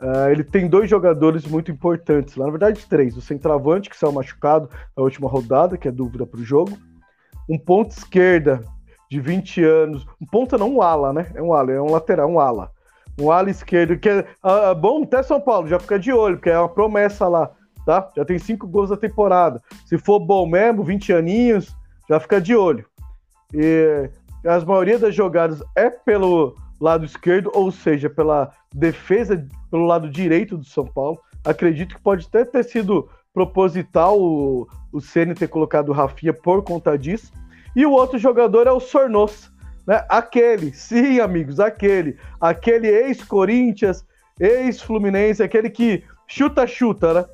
[0.00, 3.16] uh, ele tem dois jogadores muito importantes lá, na verdade três.
[3.16, 6.76] O centroavante, que saiu machucado na última rodada, que é dúvida para o jogo.
[7.48, 8.62] Um ponto esquerda
[9.10, 11.30] de 20 anos, um ponta não, um ala, né?
[11.34, 12.70] É um ala, é um lateral, um ala.
[13.20, 16.50] Um ala esquerdo, que é uh, bom até São Paulo, já fica de olho, porque
[16.50, 17.50] é uma promessa lá,
[17.84, 18.08] tá?
[18.16, 19.60] Já tem cinco gols da temporada.
[19.84, 21.76] Se for bom mesmo, 20 aninhos,
[22.08, 22.86] já fica de olho.
[23.52, 24.08] E
[24.46, 30.56] as maioria das jogadas é pelo lado esquerdo, ou seja, pela defesa pelo lado direito
[30.56, 31.20] do São Paulo.
[31.44, 36.62] Acredito que pode até ter sido proposital o, o Ceni ter colocado o Rafinha por
[36.64, 37.32] conta disso.
[37.76, 39.50] E o outro jogador é o Sornosa,
[39.86, 40.04] né?
[40.08, 44.04] Aquele, sim, amigos, aquele, aquele ex-Corinthians,
[44.40, 47.24] ex-Fluminense, aquele que chuta-chuta, né?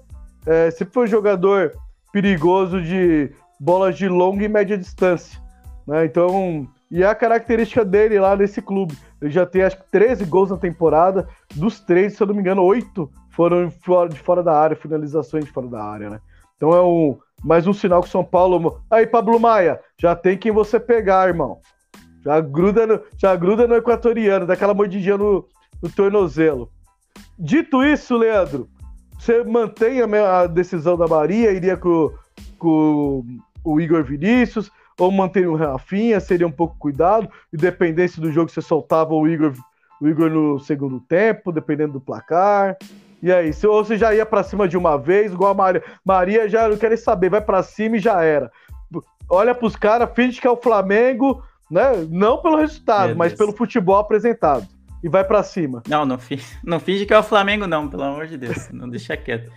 [0.46, 1.72] É, sempre foi um jogador
[2.12, 5.40] perigoso de bolas de longa e média distância,
[5.86, 6.04] né?
[6.04, 8.96] Então e é a característica dele lá nesse clube.
[9.20, 11.28] Ele já tem acho que 13 gols na temporada.
[11.54, 13.68] Dos 13, se eu não me engano, 8 foram
[14.08, 16.20] de fora da área, finalizações de fora da área, né?
[16.56, 18.80] Então é um, mais um sinal que o São Paulo.
[18.90, 21.58] Aí, Pablo Maia, já tem quem você pegar, irmão.
[22.24, 25.46] Já gruda no, já gruda no equatoriano, daquela mordidinha no,
[25.82, 26.70] no tornozelo.
[27.38, 28.68] Dito isso, Leandro,
[29.18, 32.10] você mantém a, decisão da Maria, iria com,
[32.58, 33.22] com
[33.62, 38.50] o Igor Vinícius, ou manter o Rafinha, seria um pouco cuidado, e dependesse do jogo,
[38.50, 39.52] você soltava o Igor,
[40.00, 42.76] o Igor no segundo tempo, dependendo do placar.
[43.22, 45.82] E aí, se, ou você já ia para cima de uma vez, igual a Maria.
[46.04, 48.50] Maria já não quer saber, vai para cima e já era.
[49.28, 52.06] Olha para os caras, finge que é o Flamengo, né?
[52.10, 53.38] Não pelo resultado, Meu mas Deus.
[53.38, 54.66] pelo futebol apresentado.
[55.02, 55.82] E vai para cima.
[55.88, 58.68] Não, não, fi, não finge que é o Flamengo, não, pelo amor de Deus.
[58.72, 59.50] não deixa quieto.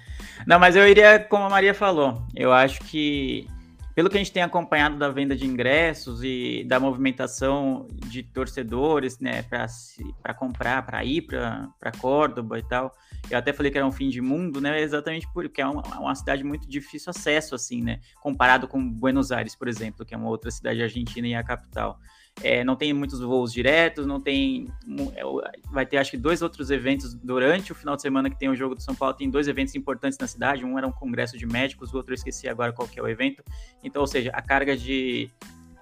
[0.45, 3.47] Não, mas eu iria, como a Maria falou, eu acho que
[3.99, 9.19] pelo que a gente tem acompanhado da venda de ingressos e da movimentação de torcedores,
[9.19, 12.95] né, para comprar, para ir para Córdoba e tal,
[13.29, 16.15] eu até falei que era um fim de mundo, né, exatamente porque é uma, uma
[16.15, 20.29] cidade muito difícil acesso, assim, né, comparado com Buenos Aires, por exemplo, que é uma
[20.29, 21.99] outra cidade argentina e a capital.
[22.41, 24.67] É, não tem muitos voos diretos, não tem.
[25.15, 25.21] É,
[25.71, 28.55] vai ter acho que dois outros eventos durante o final de semana que tem o
[28.55, 29.13] jogo do São Paulo.
[29.13, 30.63] Tem dois eventos importantes na cidade.
[30.63, 33.07] Um era um congresso de médicos, o outro eu esqueci agora qual que é o
[33.07, 33.43] evento.
[33.83, 35.29] Então, ou seja, a carga de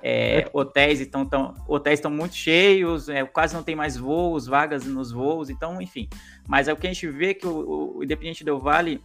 [0.01, 4.85] é, hotéis estão tão, hotéis estão muito cheios, é, quase não tem mais voos, vagas
[4.85, 6.07] nos voos, então, enfim.
[6.47, 9.01] Mas é o que a gente vê que o, o Independente Del Vale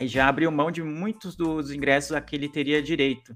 [0.00, 3.34] já abriu mão de muitos dos ingressos a que ele teria direito.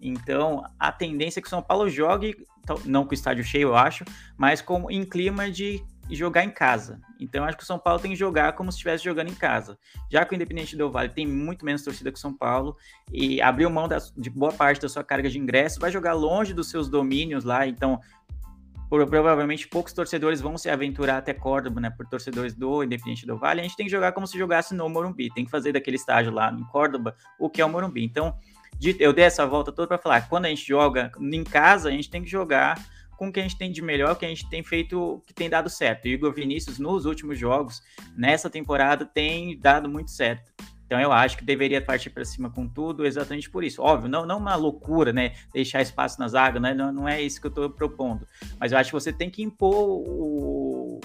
[0.00, 2.36] Então, a tendência é que o São Paulo jogue,
[2.84, 4.04] não com o estádio cheio, eu acho,
[4.36, 7.00] mas com, em clima de jogar em casa.
[7.20, 9.78] Então, acho que o São Paulo tem que jogar como se estivesse jogando em casa.
[10.10, 12.76] Já que o Independente do Vale tem muito menos torcida que o São Paulo
[13.12, 16.54] e abriu mão da, de boa parte da sua carga de ingresso, vai jogar longe
[16.54, 17.66] dos seus domínios lá.
[17.66, 18.00] Então,
[18.88, 21.90] provavelmente poucos torcedores vão se aventurar até Córdoba, né?
[21.90, 23.60] Por torcedores do Independente do Vale.
[23.60, 25.30] A gente tem que jogar como se jogasse no Morumbi.
[25.30, 28.02] Tem que fazer daquele estágio lá em Córdoba o que é o Morumbi.
[28.02, 28.34] Então,
[28.98, 32.10] eu dei essa volta toda para falar, quando a gente joga em casa, a gente
[32.10, 32.78] tem que jogar
[33.16, 35.50] com o que a gente tem de melhor, que a gente tem feito, que tem
[35.50, 36.06] dado certo.
[36.06, 37.82] E o Igor Vinícius, nos últimos jogos,
[38.16, 40.52] nessa temporada, tem dado muito certo.
[40.86, 43.82] Então eu acho que deveria partir para cima com tudo, exatamente por isso.
[43.82, 45.34] Óbvio, não, não uma loucura, né?
[45.52, 46.72] Deixar espaço na zaga, né?
[46.72, 48.26] Não, não é isso que eu estou propondo.
[48.58, 50.98] Mas eu acho que você tem que impor o,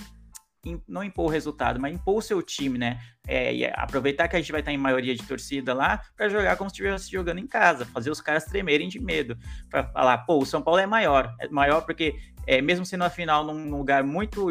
[0.87, 2.99] não impor o resultado, mas impor o seu time, né?
[3.27, 6.55] É, e aproveitar que a gente vai estar em maioria de torcida lá para jogar
[6.57, 9.37] como se estivesse jogando em casa, fazer os caras tremerem de medo,
[9.69, 13.09] para falar, pô, o São Paulo é maior, é maior porque é, mesmo sendo a
[13.09, 14.45] final num lugar muito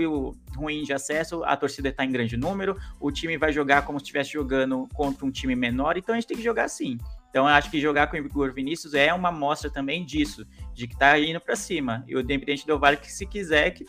[0.57, 4.05] ruim de acesso, a torcida está em grande número, o time vai jogar como se
[4.05, 6.99] estivesse jogando contra um time menor, então a gente tem que jogar assim.
[7.33, 10.87] Então, eu acho que jogar com o Igor Vinícius é uma amostra também disso, de
[10.87, 12.05] que tá indo para cima.
[12.07, 13.87] E o Independente do Vale, que se quiser, que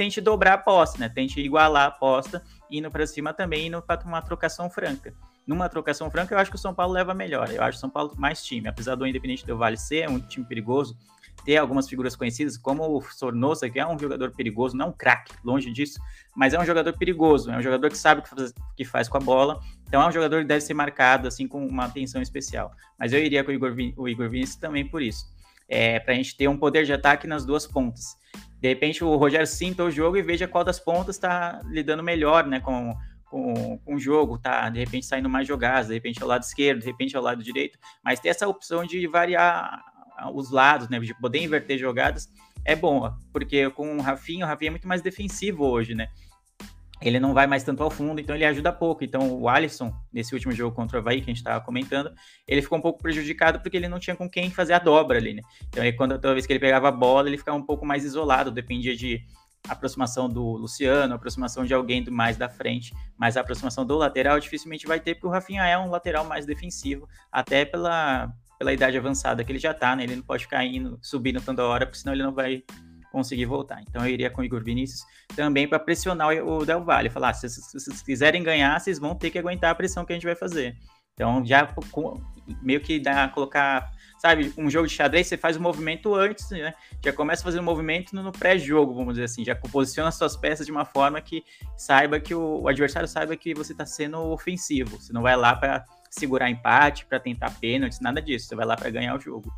[0.00, 1.10] tente dobrar a aposta, né?
[1.10, 5.12] Tente igualar a aposta, indo para cima também, indo para uma trocação franca.
[5.46, 7.50] Numa trocação franca, eu acho que o São Paulo leva melhor.
[7.50, 8.66] Eu acho o São Paulo mais time.
[8.66, 10.96] Apesar do Independente do Vale ser um time perigoso,
[11.44, 15.34] ter algumas figuras conhecidas, como o Sornosa, que é um jogador perigoso, não um craque,
[15.44, 16.00] longe disso,
[16.34, 19.06] mas é um jogador perigoso, é um jogador que sabe o que faz, que faz
[19.06, 22.22] com a bola, então é um jogador que deve ser marcado assim com uma atenção
[22.22, 22.72] especial.
[22.98, 25.26] Mas eu iria com o Igor, o Igor Vinícius também por isso.
[25.68, 28.18] É, para a gente ter um poder de ataque nas duas pontas.
[28.60, 32.46] De repente o Rogério sinta o jogo e veja qual das pontas está lidando melhor
[32.46, 32.94] né, com,
[33.24, 34.68] com, com, o jogo, tá?
[34.68, 37.78] De repente saindo mais jogadas, de repente ao lado esquerdo, de repente ao lado direito,
[38.04, 39.82] mas ter essa opção de variar
[40.34, 41.00] os lados, né?
[41.00, 42.28] De poder inverter jogadas
[42.64, 46.08] é bom, porque com o Rafinha, o Rafinha é muito mais defensivo hoje, né?
[47.02, 49.02] Ele não vai mais tanto ao fundo, então ele ajuda pouco.
[49.02, 52.12] Então o Alisson, nesse último jogo contra o Havaí, que a gente estava comentando,
[52.46, 55.34] ele ficou um pouco prejudicado porque ele não tinha com quem fazer a dobra ali,
[55.34, 55.42] né?
[55.68, 58.04] Então aí, quando toda vez que ele pegava a bola, ele ficava um pouco mais
[58.04, 59.24] isolado, dependia de
[59.68, 64.38] aproximação do Luciano, aproximação de alguém do mais da frente, mas a aproximação do lateral
[64.40, 68.96] dificilmente vai ter, porque o Rafinha é um lateral mais defensivo, até pela, pela idade
[68.96, 70.04] avançada que ele já tá, né?
[70.04, 72.64] Ele não pode ficar indo, subindo toda hora, porque senão ele não vai
[73.10, 73.82] conseguir voltar.
[73.82, 75.02] Então eu iria com o Igor Vinícius
[75.34, 79.38] também para pressionar o Del Valle, falar, se vocês quiserem ganhar, vocês vão ter que
[79.38, 80.76] aguentar a pressão que a gente vai fazer.
[81.14, 81.68] Então já
[82.62, 86.72] meio que dá colocar, sabe, um jogo de xadrez, você faz o movimento antes, né?
[87.04, 90.64] Já começa a fazer o movimento no pré-jogo, vamos dizer assim, já posiciona suas peças
[90.64, 91.44] de uma forma que
[91.76, 94.98] saiba que o, o adversário saiba que você está sendo ofensivo.
[94.98, 98.48] Você não vai lá para segurar empate, para tentar pênaltis, nada disso.
[98.48, 99.52] Você vai lá para ganhar o jogo.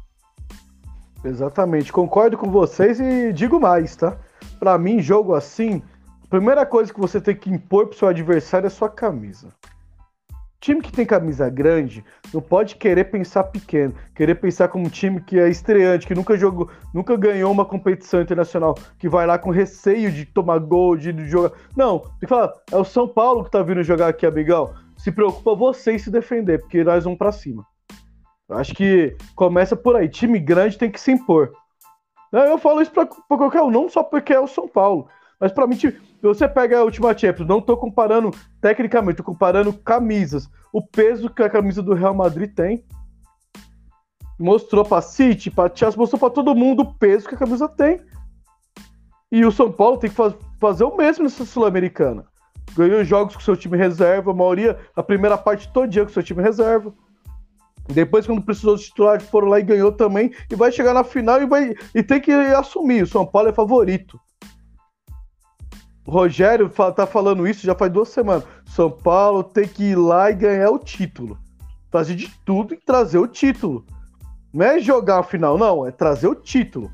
[1.24, 4.16] Exatamente, concordo com vocês e digo mais, tá?
[4.58, 5.82] Para mim, jogo assim,
[6.24, 9.48] a primeira coisa que você tem que impor pro seu adversário é sua camisa.
[10.60, 15.20] Time que tem camisa grande não pode querer pensar pequeno, querer pensar como um time
[15.20, 19.50] que é estreante, que nunca jogou, nunca ganhou uma competição internacional, que vai lá com
[19.50, 21.52] receio de tomar gol, de jogar.
[21.76, 25.10] Não, tem que falar, é o São Paulo que tá vindo jogar aqui, amigão se
[25.10, 27.66] preocupa você em se defender, porque nós vamos para cima.
[28.52, 30.08] Eu acho que começa por aí.
[30.08, 31.52] Time grande tem que se impor.
[32.30, 35.06] Eu falo isso para qualquer um, não só porque é o São Paulo,
[35.38, 35.76] mas para mim,
[36.22, 40.48] você pega a última Champions, não tô comparando tecnicamente, tô comparando camisas.
[40.72, 42.84] O peso que a camisa do Real Madrid tem.
[44.38, 48.00] Mostrou para City, para Chelsea, mostrou para todo mundo o peso que a camisa tem.
[49.30, 52.26] E o São Paulo tem que faz, fazer o mesmo nessa Sul-Americana
[52.74, 56.22] ganhou jogos com seu time reserva, a maioria, a primeira parte todo dia com seu
[56.22, 56.92] time reserva.
[57.88, 60.32] Depois, quando precisou de titulares, foram lá e ganhou também.
[60.50, 63.02] E vai chegar na final e, vai, e tem que assumir.
[63.02, 64.18] O São Paulo é favorito.
[66.06, 68.44] O Rogério tá falando isso já faz duas semanas.
[68.66, 71.38] São Paulo tem que ir lá e ganhar o título.
[71.90, 73.84] Fazer de tudo e trazer o título.
[74.52, 75.86] Não é jogar a final, não.
[75.86, 76.90] É trazer o título.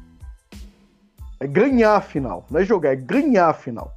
[1.40, 2.46] É ganhar a final.
[2.50, 3.92] Não é jogar, é ganhar a final.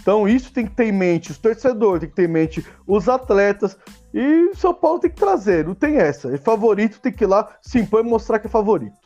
[0.00, 3.08] Então isso tem que ter em mente os torcedores, tem que ter em mente os
[3.08, 3.78] atletas.
[4.12, 6.34] E São Paulo tem que trazer, não tem essa.
[6.34, 8.98] É favorito, tem que ir lá, se impor e mostrar que é favorito.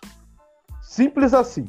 [0.83, 1.67] Simples assim.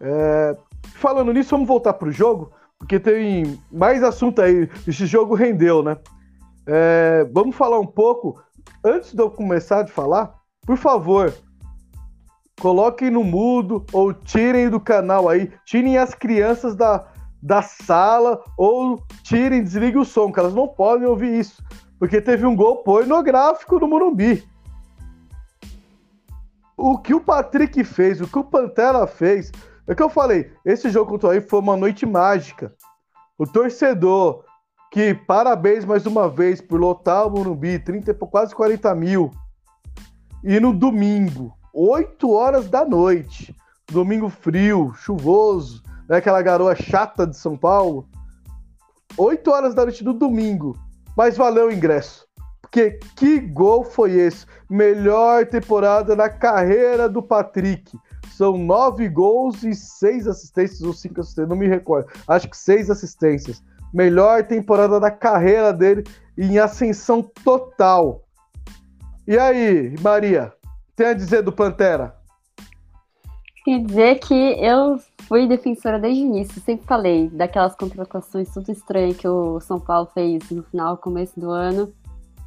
[0.00, 0.56] É,
[0.94, 4.68] falando nisso, vamos voltar pro jogo, porque tem mais assunto aí.
[4.86, 5.96] Esse jogo rendeu, né?
[6.66, 8.42] É, vamos falar um pouco.
[8.84, 11.32] Antes de eu começar de falar, por favor,
[12.60, 17.06] coloquem no mudo ou tirem do canal aí, tirem as crianças da,
[17.42, 21.62] da sala ou tirem, desliguem o som, que elas não podem ouvir isso,
[21.98, 24.46] porque teve um gol pornográfico no Morumbi.
[26.76, 29.52] O que o Patrick fez, o que o Pantera fez,
[29.86, 32.74] é que eu falei, esse jogo contra o aí foi uma noite mágica.
[33.38, 34.44] O torcedor,
[34.90, 39.30] que parabéns mais uma vez por lotar o Morumbi, 30, quase 40 mil.
[40.42, 43.54] E no domingo, 8 horas da noite,
[43.90, 48.08] domingo frio, chuvoso, né, aquela garoa chata de São Paulo.
[49.16, 50.76] 8 horas da noite do domingo,
[51.16, 52.26] mas valeu o ingresso.
[52.60, 54.46] Porque que gol foi esse?
[54.68, 57.96] Melhor temporada na carreira do Patrick.
[58.32, 62.10] São nove gols e seis assistências, ou cinco assistências, não me recordo.
[62.26, 63.62] Acho que seis assistências.
[63.92, 66.02] Melhor temporada da carreira dele
[66.36, 68.24] em ascensão total.
[69.26, 70.52] E aí, Maria,
[70.96, 72.16] tem a dizer do Pantera?
[73.64, 74.98] Quer dizer que eu
[75.28, 80.08] fui defensora desde o início, sempre falei daquelas contratações tudo estranhas que o São Paulo
[80.12, 81.92] fez no final, começo do ano.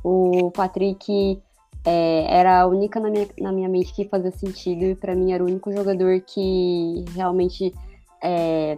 [0.04, 1.42] O Patrick
[1.86, 5.32] é, era a única na minha, na minha mente que fazia sentido e para mim
[5.32, 7.74] era o único jogador que realmente
[8.24, 8.78] é,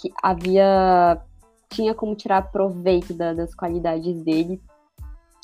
[0.00, 1.20] que havia
[1.68, 4.60] tinha como tirar proveito da, das qualidades dele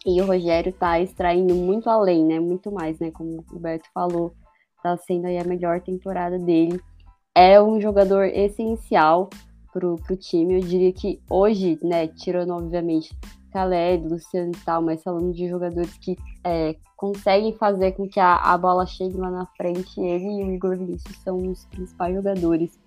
[0.04, 2.38] e o Rogério tá extraindo muito além, né?
[2.38, 3.10] Muito mais, né?
[3.10, 4.32] Como o Roberto falou,
[4.80, 6.80] tá sendo aí a melhor temporada dele.
[7.36, 9.28] É um jogador essencial
[9.72, 10.54] pro, pro time.
[10.54, 13.14] Eu diria que hoje, né, tirando obviamente
[13.52, 18.36] Caled, Luciano e tal, mas falando de jogadores que é, conseguem fazer com que a,
[18.36, 22.78] a bola chegue lá na frente, ele e o Igor Vinícius são os principais jogadores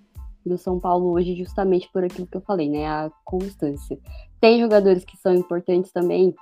[0.46, 2.88] do São Paulo hoje, justamente por aquilo que eu falei, né?
[2.88, 4.00] A constância.
[4.42, 6.34] Tem jogadores que são importantes também,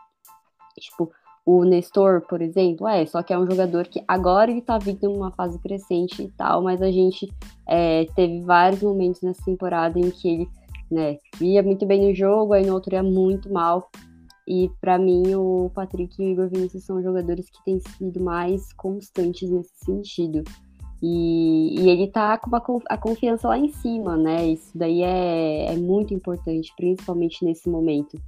[0.80, 1.12] Tipo,
[1.48, 5.10] o Nestor, por exemplo, é, só que é um jogador que agora ele tá vindo
[5.10, 7.32] numa fase crescente e tal, mas a gente
[7.66, 10.50] é, teve vários momentos nessa temporada em que ele,
[10.92, 13.90] né, ia muito bem no jogo, aí no outro ia muito mal.
[14.46, 18.74] E para mim, o Patrick e o Igor Vinícius são jogadores que têm sido mais
[18.74, 20.44] constantes nesse sentido.
[21.02, 24.48] E, e ele tá com a confiança lá em cima, né?
[24.48, 28.20] Isso daí é, é muito importante, principalmente nesse momento.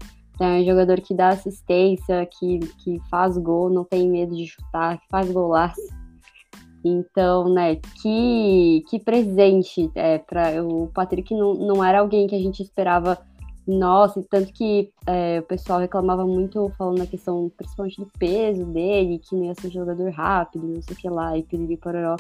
[0.41, 4.97] É um jogador que dá assistência, que, que faz gol, não tem medo de chutar,
[4.99, 5.81] que faz golaço.
[6.83, 12.39] Então, né, que, que presente é, para o Patrick não, não era alguém que a
[12.39, 13.17] gente esperava,
[13.67, 19.19] nossa, tanto que é, o pessoal reclamava muito falando na questão principalmente do peso dele,
[19.19, 22.15] que não ia ser jogador rápido, não sei o que lá, e piriri pororó.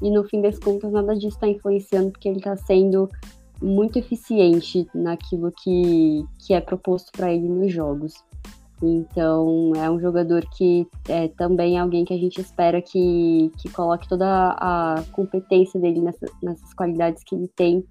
[0.00, 3.08] E no fim das contas, nada disso está influenciando, porque ele está sendo
[3.62, 8.14] muito eficiente naquilo que, que é proposto para ele nos jogos.
[8.82, 14.08] Então, é um jogador que é também alguém que a gente espera que, que coloque
[14.08, 14.26] toda
[14.58, 17.84] a competência dele nessa, nessas qualidades que ele tem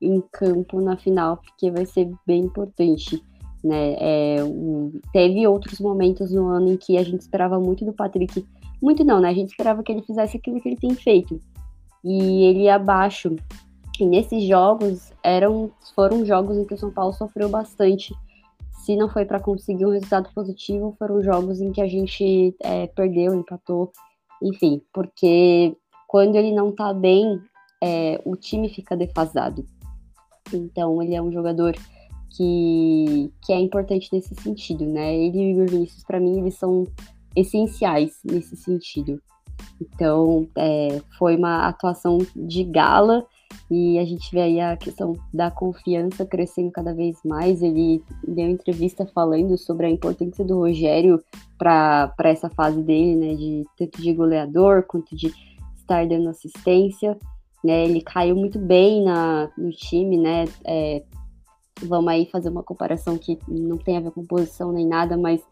[0.00, 3.22] em campo na final, porque vai ser bem importante.
[3.62, 3.96] Né?
[3.98, 8.42] É, um, teve outros momentos no ano em que a gente esperava muito do Patrick,
[8.80, 9.28] muito não, né?
[9.28, 11.38] A gente esperava que ele fizesse aquilo que ele tem feito.
[12.02, 13.36] E ele abaixo
[14.00, 18.14] assim, nesses jogos eram foram jogos em que o São Paulo sofreu bastante.
[18.84, 22.86] Se não foi para conseguir um resultado positivo, foram jogos em que a gente é,
[22.86, 23.92] perdeu, empatou,
[24.42, 25.76] enfim, porque
[26.08, 27.38] quando ele não tá bem,
[27.82, 29.66] é, o time fica defasado.
[30.52, 31.76] Então ele é um jogador
[32.30, 35.14] que, que é importante nesse sentido, né?
[35.14, 36.86] Ele e o Igor Vinícius, para mim, eles são
[37.36, 39.20] essenciais nesse sentido.
[39.80, 43.26] Então, é, foi uma atuação de gala
[43.70, 47.62] e a gente vê aí a questão da confiança crescendo cada vez mais.
[47.62, 51.22] Ele deu entrevista falando sobre a importância do Rogério
[51.56, 53.34] para essa fase dele, né?
[53.34, 55.32] De tanto de goleador quanto de
[55.76, 57.16] estar dando assistência.
[57.62, 60.46] Né, ele caiu muito bem na, no time, né?
[60.64, 61.02] É,
[61.82, 65.42] vamos aí fazer uma comparação que não tem a ver com posição nem nada, mas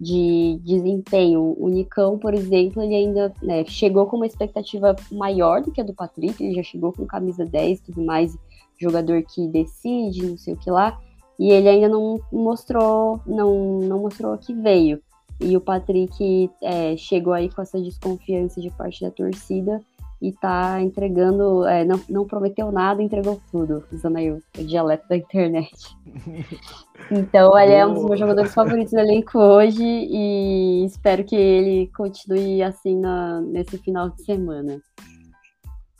[0.00, 1.54] de desempenho.
[1.58, 5.84] O Nicão, por exemplo, ele ainda né, chegou com uma expectativa maior do que a
[5.84, 8.36] do Patrick, ele já chegou com camisa 10 tudo mais,
[8.78, 11.00] jogador que decide, não sei o que lá,
[11.38, 15.00] e ele ainda não mostrou, não, não mostrou que veio.
[15.40, 19.80] E o Patrick é, chegou aí com essa desconfiança de parte da torcida,
[20.20, 25.08] e tá entregando, é, não, não prometeu nada, entregou tudo, usando aí o, o dialeto
[25.08, 25.96] da internet.
[27.10, 31.90] Então, ele é um dos meus jogadores favoritos do elenco hoje e espero que ele
[31.96, 34.78] continue assim na, nesse final de semana.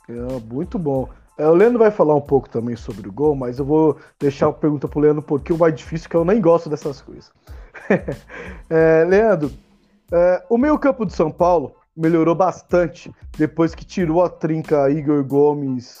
[0.07, 1.09] É, muito bom.
[1.35, 4.49] É, o Leandro vai falar um pouco também sobre o gol, mas eu vou deixar
[4.49, 7.31] a pergunta pro Leandro um pouquinho mais difícil, que eu nem gosto dessas coisas.
[8.69, 9.49] é, Leandro,
[10.11, 15.23] é, o meio campo de São Paulo melhorou bastante depois que tirou a trinca Igor
[15.23, 15.99] Gomes,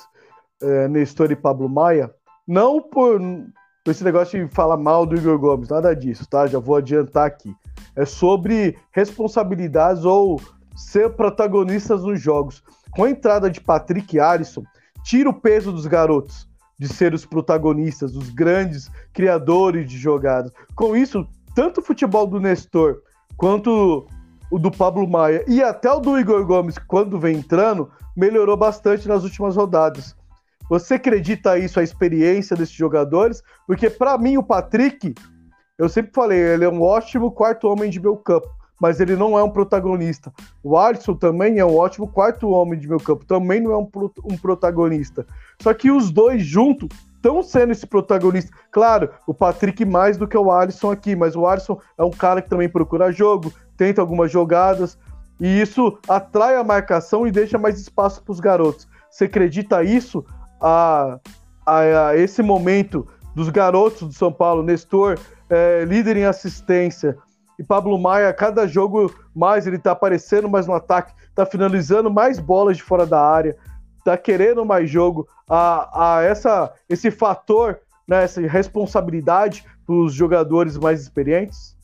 [0.61, 2.09] é, Nestor e Pablo Maia.
[2.47, 3.19] Não por,
[3.83, 6.47] por esse negócio de falar mal do Igor Gomes, nada disso, tá?
[6.47, 7.53] Já vou adiantar aqui.
[7.95, 10.41] É sobre responsabilidades ou
[10.75, 12.63] ser protagonistas nos jogos.
[12.91, 14.63] Com a entrada de Patrick e Alisson,
[15.03, 16.47] tira o peso dos garotos
[16.79, 20.51] de ser os protagonistas, os grandes criadores de jogadas.
[20.75, 23.01] Com isso, tanto o futebol do Nestor
[23.35, 24.07] quanto
[24.51, 29.07] o do Pablo Maia e até o do Igor Gomes, quando vem entrando, melhorou bastante
[29.07, 30.15] nas últimas rodadas.
[30.69, 33.41] Você acredita isso, a experiência desses jogadores?
[33.65, 35.15] Porque para mim o Patrick,
[35.77, 39.37] eu sempre falei, ele é um ótimo quarto homem de meu campo mas ele não
[39.37, 40.31] é um protagonista.
[40.63, 43.89] O Alisson também é um ótimo quarto homem de meu campo, também não é um,
[44.23, 45.27] um protagonista.
[45.61, 46.87] Só que os dois juntos
[47.19, 48.51] estão sendo esse protagonista.
[48.71, 52.41] Claro, o Patrick mais do que o Alisson aqui, mas o Alisson é um cara
[52.41, 54.97] que também procura jogo, tenta algumas jogadas,
[55.39, 58.87] e isso atrai a marcação e deixa mais espaço para os garotos.
[59.11, 60.25] Você acredita isso?
[60.61, 61.19] A,
[61.65, 65.17] a, a, esse momento dos garotos do São Paulo, Nestor,
[65.49, 67.17] é, líder em assistência,
[67.57, 72.39] e Pablo Maia, cada jogo mais ele tá aparecendo mais no ataque, tá finalizando mais
[72.39, 73.57] bolas de fora da área,
[74.11, 75.27] tá querendo mais jogo.
[75.47, 81.77] A, a essa, esse fator, né, essa responsabilidade para os jogadores mais experientes?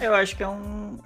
[0.00, 0.98] Eu acho que é um,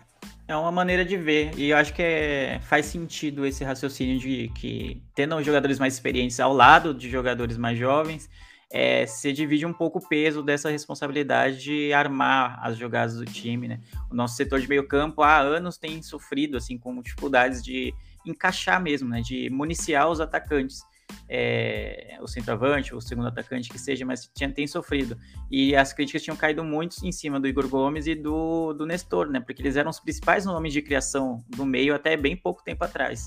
[0.47, 1.53] é uma maneira de ver.
[1.57, 6.41] E eu acho que é, faz sentido esse raciocínio de que, tendo jogadores mais experientes
[6.41, 8.29] ao lado de jogadores mais jovens,
[8.71, 13.69] é, se divide um pouco o peso dessa responsabilidade de armar as jogadas do time,
[13.69, 13.81] né?
[14.11, 17.95] O nosso setor de meio campo há anos tem sofrido, assim, com dificuldades de
[18.31, 19.21] encaixar mesmo, né?
[19.21, 20.83] De municiar os atacantes.
[21.27, 25.17] É, o centroavante, o segundo atacante que seja, mas tinha, tem sofrido.
[25.51, 29.29] E as críticas tinham caído muito em cima do Igor Gomes e do, do Nestor,
[29.29, 29.41] né?
[29.41, 33.27] Porque eles eram os principais nomes de criação do meio até bem pouco tempo atrás.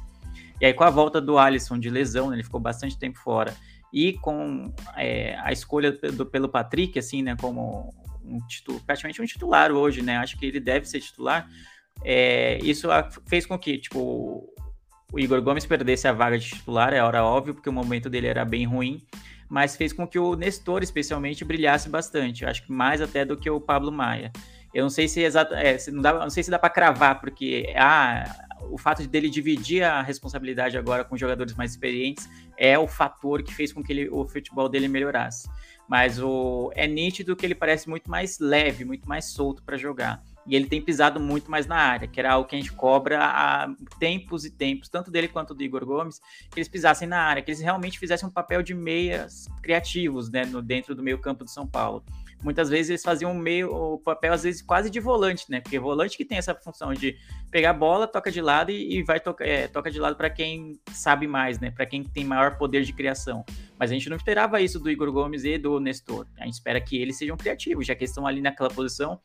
[0.62, 3.56] E aí, com a volta do Alisson de lesão, né, ele ficou bastante tempo fora,
[3.92, 7.92] e com é, a escolha do, pelo Patrick, assim, né, como
[8.24, 11.50] um titular, praticamente um titular hoje, né, acho que ele deve ser titular,
[12.04, 12.88] é, isso
[13.26, 14.54] fez com que, tipo,
[15.12, 18.28] o Igor Gomes perdesse a vaga de titular, é hora óbvio, porque o momento dele
[18.28, 19.02] era bem ruim,
[19.50, 23.50] mas fez com que o Nestor, especialmente, brilhasse bastante, acho que mais até do que
[23.50, 24.32] o Pablo Maia.
[24.74, 27.20] Eu não sei se exato, é, se não dá, não sei se dá para cravar,
[27.20, 28.24] porque ah,
[28.70, 33.54] o fato dele dividir a responsabilidade agora com jogadores mais experientes é o fator que
[33.54, 35.50] fez com que ele, o futebol dele melhorasse.
[35.90, 40.24] Mas o, é nítido que ele parece muito mais leve, muito mais solto para jogar.
[40.46, 43.20] E ele tem pisado muito mais na área, que era algo que a gente cobra
[43.24, 46.20] há tempos e tempos, tanto dele quanto do Igor Gomes,
[46.50, 50.46] que eles pisassem na área, que eles realmente fizessem um papel de meias criativos né,
[50.46, 52.04] no, dentro do meio campo de São Paulo
[52.44, 55.62] muitas vezes eles faziam meio o papel às vezes quase de volante, né?
[55.62, 57.18] Porque volante que tem essa função de
[57.50, 60.30] pegar a bola, toca de lado e, e vai tocar, é, toca de lado para
[60.30, 61.72] quem sabe mais, né?
[61.72, 63.46] Para quem tem maior poder de criação.
[63.78, 66.28] Mas a gente não esperava isso do Igor Gomes e do Nestor.
[66.38, 69.20] A gente espera que eles sejam criativos, já que estão ali naquela posição.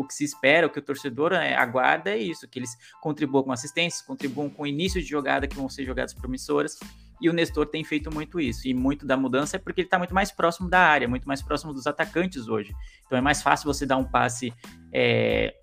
[0.00, 3.44] O que se espera, o que o torcedor é, aguarda é isso, que eles contribuam
[3.44, 6.78] com assistências, contribuam com o início de jogada, que vão ser jogadas promissoras,
[7.20, 8.66] e o Nestor tem feito muito isso.
[8.66, 11.42] E muito da mudança é porque ele está muito mais próximo da área, muito mais
[11.42, 12.72] próximo dos atacantes hoje.
[13.04, 14.54] Então é mais fácil você dar um passe
[14.90, 15.54] é,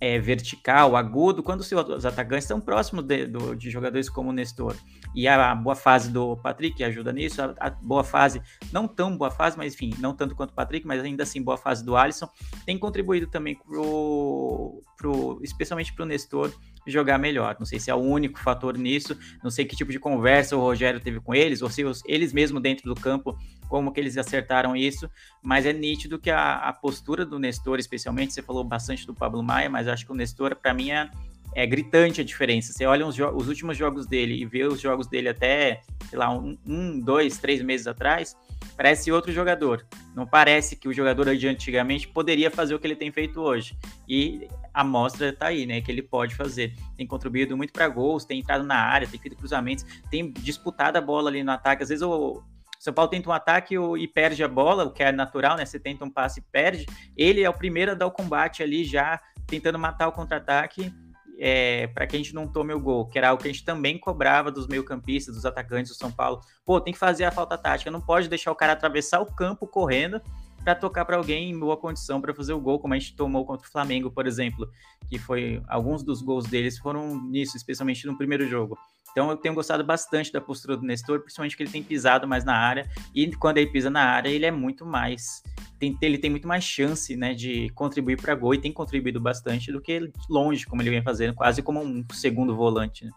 [0.00, 4.76] é, vertical, agudo, quando os atacantes estão próximos de, do, de jogadores como o Nestor.
[5.14, 8.42] E a boa fase do Patrick ajuda nisso, a, a, boa fase,
[8.72, 11.56] não tão boa fase, mas enfim, não tanto quanto o Patrick, mas ainda assim boa
[11.56, 12.28] fase do Alisson,
[12.66, 16.52] tem contribuído também pro, pro, especialmente para o Nestor
[16.86, 17.56] jogar melhor.
[17.58, 20.60] Não sei se é o único fator nisso, não sei que tipo de conversa o
[20.60, 23.36] Rogério teve com eles, ou se os, eles mesmo dentro do campo,
[23.74, 25.10] como que eles acertaram isso,
[25.42, 29.42] mas é nítido que a, a postura do Nestor, especialmente, você falou bastante do Pablo
[29.42, 31.10] Maia, mas acho que o Nestor, para mim, é,
[31.56, 32.72] é gritante a diferença.
[32.72, 36.30] Você olha os, os, últimos jogos dele e vê os jogos dele até, sei lá,
[36.30, 38.36] um, um, dois, três meses atrás,
[38.76, 39.84] parece outro jogador.
[40.14, 43.76] Não parece que o jogador de antigamente poderia fazer o que ele tem feito hoje.
[44.08, 45.80] E a mostra tá aí, né?
[45.80, 46.76] Que ele pode fazer.
[46.96, 51.00] Tem contribuído muito para gols, tem entrado na área, tem feito cruzamentos, tem disputado a
[51.00, 51.82] bola ali no ataque.
[51.82, 52.40] Às vezes o
[52.84, 55.64] São Paulo tenta um ataque e perde a bola, o que é natural, né?
[55.64, 56.84] Você tenta um passe e perde.
[57.16, 60.92] Ele é o primeiro a dar o combate ali já, tentando matar o contra-ataque.
[61.38, 63.64] É, para que a gente não tome o gol, que era algo que a gente
[63.64, 66.42] também cobrava dos meio-campistas, dos atacantes do São Paulo.
[66.62, 69.66] Pô, tem que fazer a falta tática, não pode deixar o cara atravessar o campo
[69.66, 70.20] correndo
[70.64, 73.44] para tocar para alguém em boa condição para fazer o gol, como a gente tomou
[73.44, 74.68] contra o Flamengo, por exemplo,
[75.08, 78.78] que foi alguns dos gols deles foram nisso, especialmente no primeiro jogo.
[79.12, 82.44] Então eu tenho gostado bastante da postura do Nestor, principalmente que ele tem pisado mais
[82.44, 85.42] na área e quando ele pisa na área, ele é muito mais
[85.78, 89.70] tem, ele tem muito mais chance, né, de contribuir para gol e tem contribuído bastante
[89.70, 93.04] do que longe, como ele vem fazendo, quase como um segundo volante.
[93.04, 93.10] Né?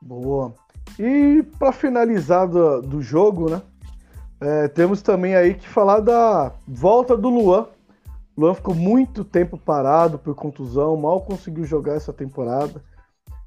[0.00, 0.54] Boa.
[0.98, 3.62] E para finalizar do, do, jogo, né?
[4.40, 7.66] É, temos também aí que falar da volta do Luan.
[8.34, 12.82] O Luan ficou muito tempo parado por contusão, mal conseguiu jogar essa temporada.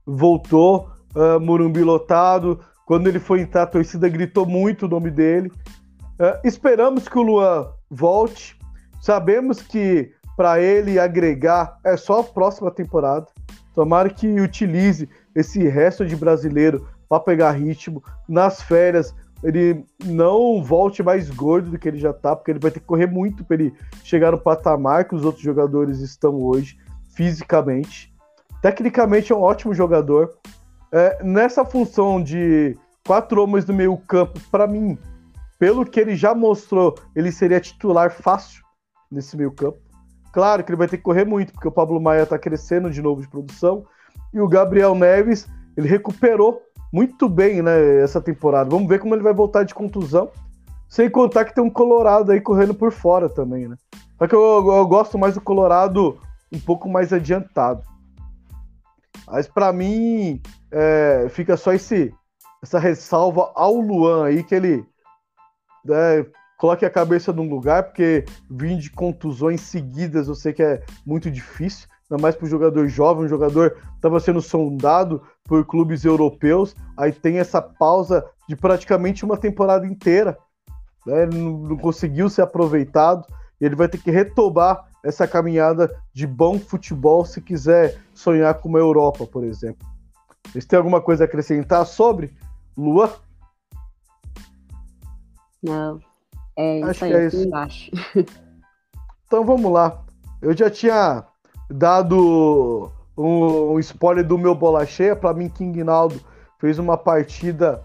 [0.05, 2.59] Voltou, uh, Murumbi lotado.
[2.85, 5.51] Quando ele foi entrar, a torcida gritou muito o nome dele.
[6.19, 8.59] Uh, esperamos que o Luan volte.
[9.01, 13.27] Sabemos que para ele agregar é só a próxima temporada.
[13.73, 18.03] Tomara que utilize esse resto de brasileiro para pegar ritmo.
[18.29, 22.71] Nas férias, ele não volte mais gordo do que ele já está, porque ele vai
[22.71, 23.73] ter que correr muito para ele
[24.03, 26.77] chegar no patamar que os outros jogadores estão hoje,
[27.15, 28.13] fisicamente.
[28.61, 30.33] Tecnicamente é um ótimo jogador.
[30.91, 34.97] É, nessa função de quatro homens no meio campo, para mim,
[35.59, 38.63] pelo que ele já mostrou, ele seria titular fácil
[39.11, 39.77] nesse meio campo.
[40.31, 43.01] Claro que ele vai ter que correr muito, porque o Pablo Maia está crescendo de
[43.01, 43.85] novo de produção.
[44.33, 46.61] E o Gabriel Neves, ele recuperou
[46.93, 48.69] muito bem né, essa temporada.
[48.69, 50.29] Vamos ver como ele vai voltar de contusão.
[50.87, 53.75] Sem contar que tem um Colorado aí correndo por fora também, né?
[54.19, 56.19] Só que eu, eu gosto mais do Colorado
[56.51, 57.81] um pouco mais adiantado.
[59.25, 60.39] Mas para mim,
[60.71, 62.13] é, fica só esse,
[62.61, 64.85] essa ressalva ao Luan aí, que ele
[65.83, 66.23] né,
[66.59, 71.31] coloque a cabeça num lugar, porque vir de contusões seguidas eu sei que é muito
[71.31, 76.75] difícil, ainda mais para um jogador jovem, um jogador estava sendo sondado por clubes europeus,
[76.97, 80.37] aí tem essa pausa de praticamente uma temporada inteira,
[81.05, 83.25] né, ele não, não conseguiu ser aproveitado,
[83.59, 88.69] e ele vai ter que retomar essa caminhada de bom futebol se quiser sonhar com
[88.69, 89.85] uma Europa, por exemplo.
[90.47, 92.33] Vocês têm alguma coisa a acrescentar sobre
[92.77, 93.09] Luan?
[95.61, 95.99] Não.
[96.55, 97.43] É isso Acho aí, que é isso.
[97.43, 97.91] embaixo.
[99.25, 100.03] Então vamos lá.
[100.39, 101.25] Eu já tinha
[101.69, 105.15] dado um, um spoiler do meu bola cheia.
[105.15, 106.19] Para mim, King Naldo
[106.59, 107.81] fez uma partida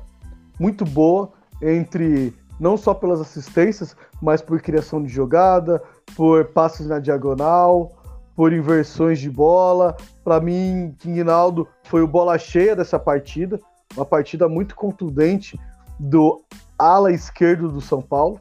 [0.58, 1.30] muito boa
[1.62, 5.82] entre não só pelas assistências, mas por criação de jogada,
[6.16, 7.92] por passes na diagonal,
[8.34, 9.96] por inversões de bola.
[10.24, 13.60] Para mim, King Naldo foi o bola cheia dessa partida,
[13.96, 15.58] uma partida muito contundente
[15.98, 16.42] do
[16.78, 18.40] ala esquerdo do São Paulo.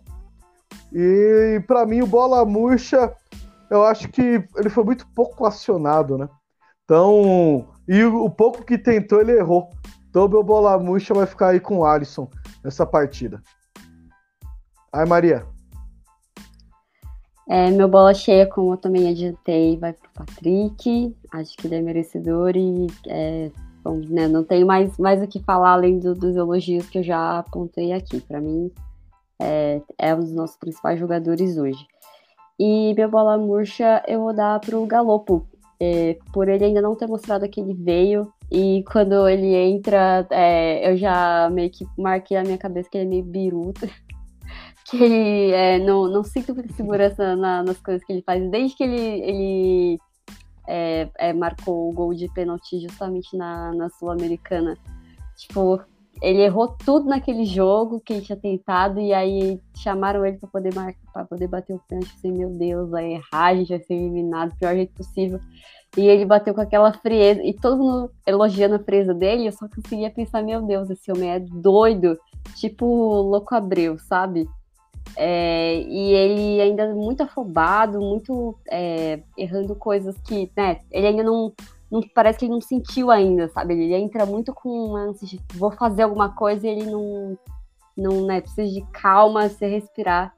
[0.94, 3.12] E para mim o bola murcha,
[3.70, 6.30] eu acho que ele foi muito pouco acionado, né?
[6.84, 9.70] Então, e o pouco que tentou ele errou.
[10.09, 12.30] Então o meu bola murcha vai ficar aí com o Alisson
[12.63, 13.41] nessa partida.
[14.91, 15.45] Ai, Maria.
[17.49, 21.15] É, meu bola cheia, como eu também adiantei, vai pro Patrick.
[21.32, 23.51] Acho que ele é merecedor e é,
[23.84, 27.03] bom, né, não tenho mais, mais o que falar além do, dos elogios que eu
[27.03, 28.20] já apontei aqui.
[28.20, 28.72] Para mim,
[29.39, 31.86] é, é, um dos nossos principais jogadores hoje.
[32.60, 35.47] E minha bola murcha eu vou dar pro Galopo,
[35.80, 38.32] é, por ele ainda não ter mostrado que ele veio.
[38.51, 43.05] E quando ele entra, é, eu já meio que marquei na minha cabeça que ele
[43.05, 43.89] é meio biruta.
[44.89, 48.49] que é, não, não sinto segurança na, nas coisas que ele faz.
[48.49, 49.99] Desde que ele, ele
[50.68, 54.78] é, é, marcou o gol de pênalti justamente na, na Sul-Americana.
[55.36, 55.82] Tipo,
[56.22, 60.74] ele errou tudo naquele jogo que ele tinha tentado, e aí chamaram ele para poder
[60.74, 62.13] marcar, para poder bater o pênalti.
[62.18, 65.39] Assim, meu Deus, vai errar, a gente vai ser eliminado, pior jeito possível.
[65.95, 69.68] E ele bateu com aquela frieza, e todo mundo elogiando a frieza dele, eu só
[69.68, 72.18] conseguia pensar, meu Deus, esse homem é doido,
[72.55, 74.47] tipo louco Abreu, sabe?
[75.15, 81.53] É, e ele ainda muito afobado, muito é, errando coisas que, né, ele ainda não,
[81.92, 83.74] não, parece que ele não sentiu ainda, sabe?
[83.74, 87.38] Ele entra muito com uma de vou fazer alguma coisa e ele não,
[87.96, 90.36] não, né, precisa de calma, se respirar.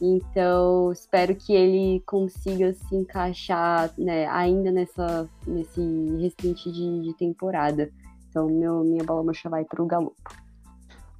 [0.00, 5.80] Então, espero que ele consiga se encaixar, né, ainda nessa, nesse
[6.20, 7.90] restante de, de temporada.
[8.28, 10.14] Então, meu, minha bola mancha vai para o Galo.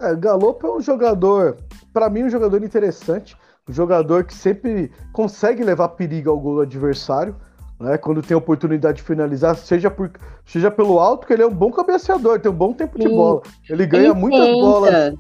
[0.01, 1.59] É, Galopo é um jogador,
[1.93, 3.37] para mim, um jogador interessante,
[3.69, 7.37] um jogador que sempre consegue levar perigo ao gol do adversário,
[7.83, 7.99] né?
[7.99, 10.11] Quando tem oportunidade de finalizar, seja, por,
[10.47, 13.09] seja pelo alto, que ele é um bom cabeceador, tem um bom tempo Sim.
[13.09, 13.43] de bola.
[13.69, 14.61] Ele ganha ele muitas tenta.
[14.61, 15.15] bolas.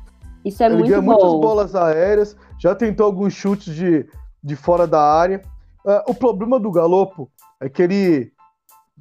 [0.45, 1.07] Isso é ele muito ganha bom.
[1.07, 4.07] muitas bolas aéreas, já tentou alguns chutes de,
[4.43, 5.43] de fora da área.
[5.85, 8.33] Uh, o problema do Galopo é que ele,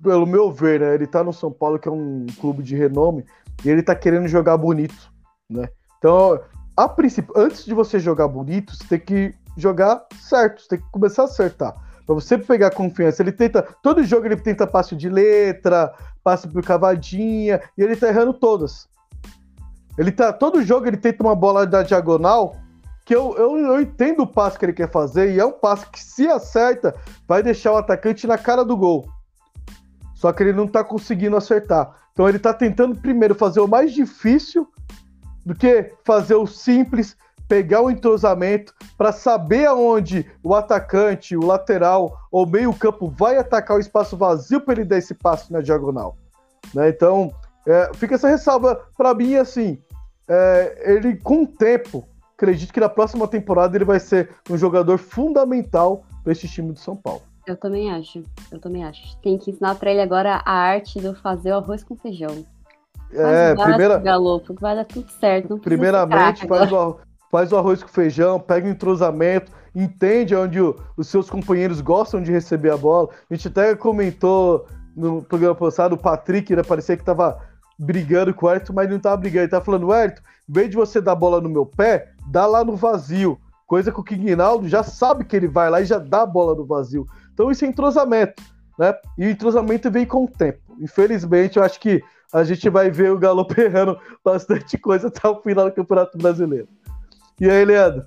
[0.01, 3.26] pelo meu ver, né, ele tá no São Paulo, que é um clube de renome,
[3.64, 5.12] e ele tá querendo jogar bonito
[5.51, 5.68] né?
[5.97, 6.39] Então,
[6.76, 10.91] a princípio, antes de você jogar bonito, você tem que jogar certo, você tem que
[10.91, 11.76] começar a acertar.
[12.14, 13.62] Pra você pegar confiança, ele tenta.
[13.82, 15.93] Todo jogo ele tenta passe de letra,
[16.24, 18.88] passe por cavadinha, e ele tá errando todas.
[19.97, 20.34] Ele tá.
[20.34, 22.55] Todo jogo ele tenta uma bola da diagonal,
[23.05, 25.86] que eu, eu, eu entendo o passe que ele quer fazer, e é um passe
[25.89, 26.93] que, se acerta,
[27.28, 29.07] vai deixar o atacante na cara do gol.
[30.14, 31.95] Só que ele não tá conseguindo acertar.
[32.12, 34.68] Então ele tá tentando primeiro fazer o mais difícil
[35.45, 37.16] do que fazer o simples,
[37.51, 43.79] pegar o entrosamento para saber aonde o atacante, o lateral ou meio-campo vai atacar o
[43.81, 46.15] espaço vazio para ele dar esse passo na diagonal.
[46.73, 46.87] Né?
[46.87, 47.29] Então,
[47.67, 49.77] é, fica essa ressalva para mim assim.
[50.29, 54.97] É, ele, com o tempo, acredito que na próxima temporada ele vai ser um jogador
[54.97, 57.23] fundamental para esse time do São Paulo.
[57.45, 59.17] Eu também acho, eu também acho.
[59.17, 62.45] Tem que ensinar para ele agora a arte do fazer o arroz com feijão.
[63.11, 65.57] É, Faz primeira, galopo, que vai dar tudo certo.
[65.57, 66.97] primeiramente faz o,
[67.32, 72.21] faz o arroz com feijão, pega o entrosamento, entende onde o- os seus companheiros gostam
[72.21, 73.09] de receber a bola.
[73.29, 77.39] A gente até comentou no programa passado, o Patrick, né, parecia que tava
[77.79, 80.75] brigando com o Ayrton, mas não tava brigando, ele tava falando, Ayrton, em vez de
[80.75, 83.39] você dar a bola no meu pé, dá lá no vazio.
[83.65, 86.53] Coisa que o Quignaldo já sabe que ele vai lá e já dá a bola
[86.53, 87.05] no vazio.
[87.34, 88.43] Então isso é entrosamento,
[88.77, 88.93] né?
[89.17, 90.59] E o entrosamento vem com o tempo.
[90.82, 92.03] Infelizmente, eu acho que
[92.34, 96.67] a gente vai ver o Galo errando bastante coisa até o final do Campeonato Brasileiro.
[97.41, 98.05] E aí, Leandro?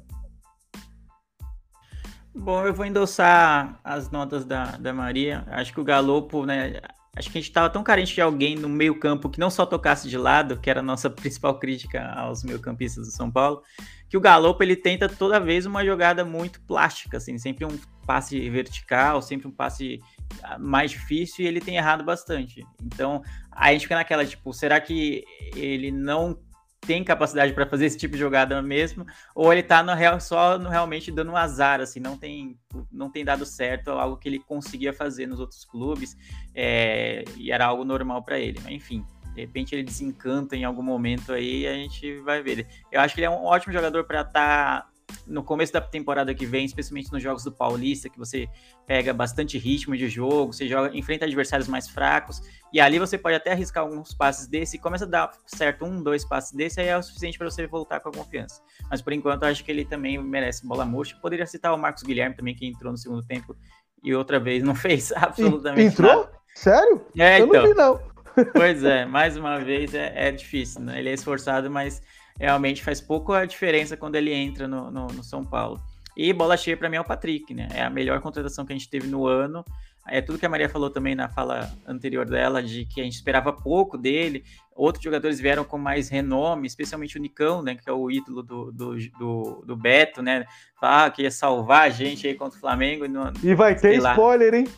[2.32, 5.44] Bom, eu vou endossar as notas da, da Maria.
[5.48, 6.80] Acho que o Galopo, né?
[7.16, 10.08] Acho que a gente estava tão carente de alguém no meio-campo que não só tocasse
[10.08, 13.60] de lado, que era a nossa principal crítica aos meio-campistas do São Paulo,
[14.08, 17.76] que o Galopo ele tenta toda vez uma jogada muito plástica, assim, sempre um
[18.06, 19.98] passe vertical, sempre um passe
[20.44, 22.64] ah, mais difícil e ele tem errado bastante.
[22.80, 23.20] Então,
[23.50, 25.24] a gente fica naquela, tipo, será que
[25.56, 26.38] ele não
[26.86, 30.58] tem capacidade para fazer esse tipo de jogada mesmo, ou ele tá no real, só
[30.58, 32.58] no, realmente dando um azar, assim, não tem,
[32.90, 36.16] não tem dado certo, algo que ele conseguia fazer nos outros clubes,
[36.54, 38.58] é, e era algo normal para ele.
[38.62, 39.04] Mas, enfim,
[39.34, 42.66] de repente ele desencanta em algum momento aí e a gente vai ver.
[42.90, 44.93] Eu acho que ele é um ótimo jogador para estar tá
[45.26, 48.48] no começo da temporada que vem, especialmente nos jogos do Paulista, que você
[48.86, 52.40] pega bastante ritmo de jogo, você joga, enfrenta adversários mais fracos,
[52.72, 56.02] e ali você pode até arriscar alguns passes desse, e começa a dar certo um,
[56.02, 58.60] dois passes desse, aí é o suficiente para você voltar com a confiança.
[58.90, 61.16] Mas por enquanto, eu acho que ele também merece bola murcha.
[61.20, 63.56] Poderia citar o Marcos Guilherme também, que entrou no segundo tempo
[64.02, 66.14] e outra vez não fez absolutamente Entrou?
[66.14, 66.32] nada.
[66.54, 67.06] Sério?
[67.18, 67.62] É, Eu então.
[67.62, 68.14] não vi, não.
[68.52, 70.98] Pois é, mais uma vez é, é difícil, né?
[70.98, 72.02] Ele é esforçado, mas
[72.38, 75.80] realmente faz pouco a diferença quando ele entra no, no, no São Paulo.
[76.16, 77.68] E bola cheia para mim é o Patrick, né?
[77.74, 79.64] É a melhor contratação que a gente teve no ano.
[80.06, 83.14] É tudo que a Maria falou também na fala anterior dela, de que a gente
[83.14, 84.44] esperava pouco dele.
[84.76, 87.74] Outros jogadores vieram com mais renome, especialmente o Nicão, né?
[87.74, 90.44] Que é o ídolo do, do, do, do Beto, né?
[90.78, 93.06] Falar que ia salvar a gente aí contra o Flamengo.
[93.06, 93.08] E,
[93.42, 94.10] E vai ter lá.
[94.12, 94.68] spoiler, hein?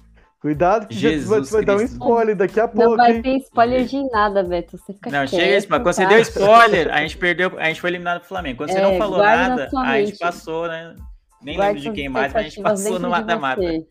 [0.41, 3.23] Cuidado que Jesus vai, vai dar um spoiler daqui a Não pouco, vai hein?
[3.23, 4.77] ter spoiler de nada, Beto.
[4.77, 7.81] Você fica Não, quieto, chega mas quando você deu spoiler, a gente perdeu, a gente
[7.81, 8.59] foi eliminado do Flamengo.
[8.59, 10.95] Quando você É, não falou guarda na nada, a gente passou, né?
[11.43, 13.61] Nem Guarde lembro de quem mais, mas a gente passou no mata-mata.
[13.63, 13.87] você.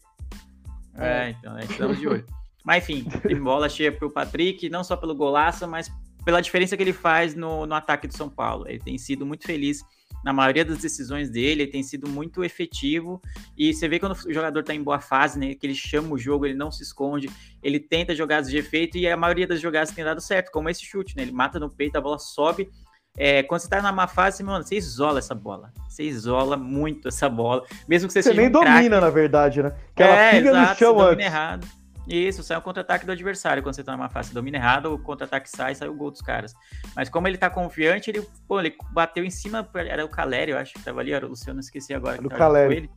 [0.97, 2.25] É, então, a gente estamos de olho.
[2.63, 5.91] Mas enfim, tem bola cheia pro Patrick, não só pelo golaço, mas
[6.23, 8.67] pela diferença que ele faz no, no ataque do São Paulo.
[8.67, 9.83] Ele tem sido muito feliz
[10.23, 13.21] na maioria das decisões dele, ele tem sido muito efetivo.
[13.57, 15.53] E você vê quando o jogador tá em boa fase, né?
[15.55, 17.29] Que ele chama o jogo, ele não se esconde,
[17.61, 20.83] ele tenta jogadas de efeito e a maioria das jogadas tem dado certo, como esse
[20.83, 21.23] chute, né?
[21.23, 22.69] Ele mata no peito, a bola sobe.
[23.17, 25.71] É, quando você tá na má fase, mano, você isola essa bola.
[25.87, 27.63] Você isola muito essa bola.
[27.87, 28.75] Mesmo que você, Você seja nem um craque.
[28.77, 29.73] domina, na verdade, né?
[29.95, 31.25] Que ela É, no exato, chão você domina antes.
[31.25, 31.67] errado.
[32.07, 34.33] Isso, sai um contra-ataque do adversário quando você tá numa fase.
[34.33, 36.53] Domina errado, o contra-ataque sai sai o gol dos caras.
[36.95, 40.57] Mas como ele tá confiante, ele, pô, ele bateu em cima, era o Caleri, eu
[40.57, 42.17] acho que tava ali, era o Luciano, esqueci agora.
[42.17, 42.89] Era o Caleri.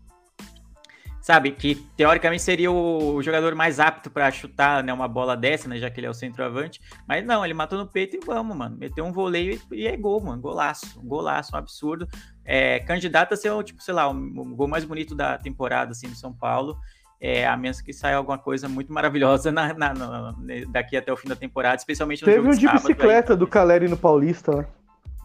[1.20, 5.76] Sabe, que teoricamente seria o jogador mais apto pra chutar né, uma bola dessa, né?
[5.76, 6.80] Já que ele é o centroavante.
[7.06, 8.78] Mas não, ele matou no peito e vamos, mano.
[8.78, 10.40] Meteu um voleio e é gol, mano.
[10.40, 10.98] Golaço.
[11.02, 12.08] Golaço, um absurdo.
[12.46, 15.90] É, candidato a ser, o, tipo, sei lá, o, o gol mais bonito da temporada,
[15.90, 16.78] assim, do São Paulo.
[17.20, 20.34] É, a menos que saia alguma coisa muito maravilhosa na- na- na-
[20.70, 22.94] daqui até o fim da temporada, especialmente no Teve jogo um de de sábado, aí.
[22.94, 24.66] bicicleta do Caleri no Paulista, né?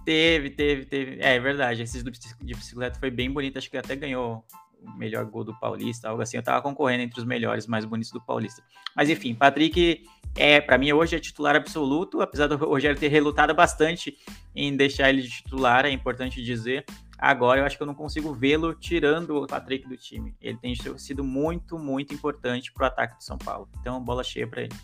[0.03, 1.17] Teve, teve, teve.
[1.21, 1.83] É, é verdade.
[1.83, 3.57] Esse de bicicleta foi bem bonito.
[3.57, 4.43] Acho que até ganhou
[4.81, 6.35] o melhor gol do Paulista, algo assim.
[6.35, 8.61] Eu tava concorrendo entre os melhores, mais bonitos do Paulista.
[8.95, 10.03] Mas enfim, Patrick
[10.35, 14.17] é, para mim, hoje é titular absoluto, apesar do Rogério ter relutado bastante
[14.55, 16.83] em deixar ele de titular, é importante dizer.
[17.23, 20.35] Agora eu acho que eu não consigo vê-lo tirando o Patrick do time.
[20.41, 23.69] Ele tem sido muito, muito importante pro ataque do São Paulo.
[23.79, 24.75] Então, bola cheia para ele.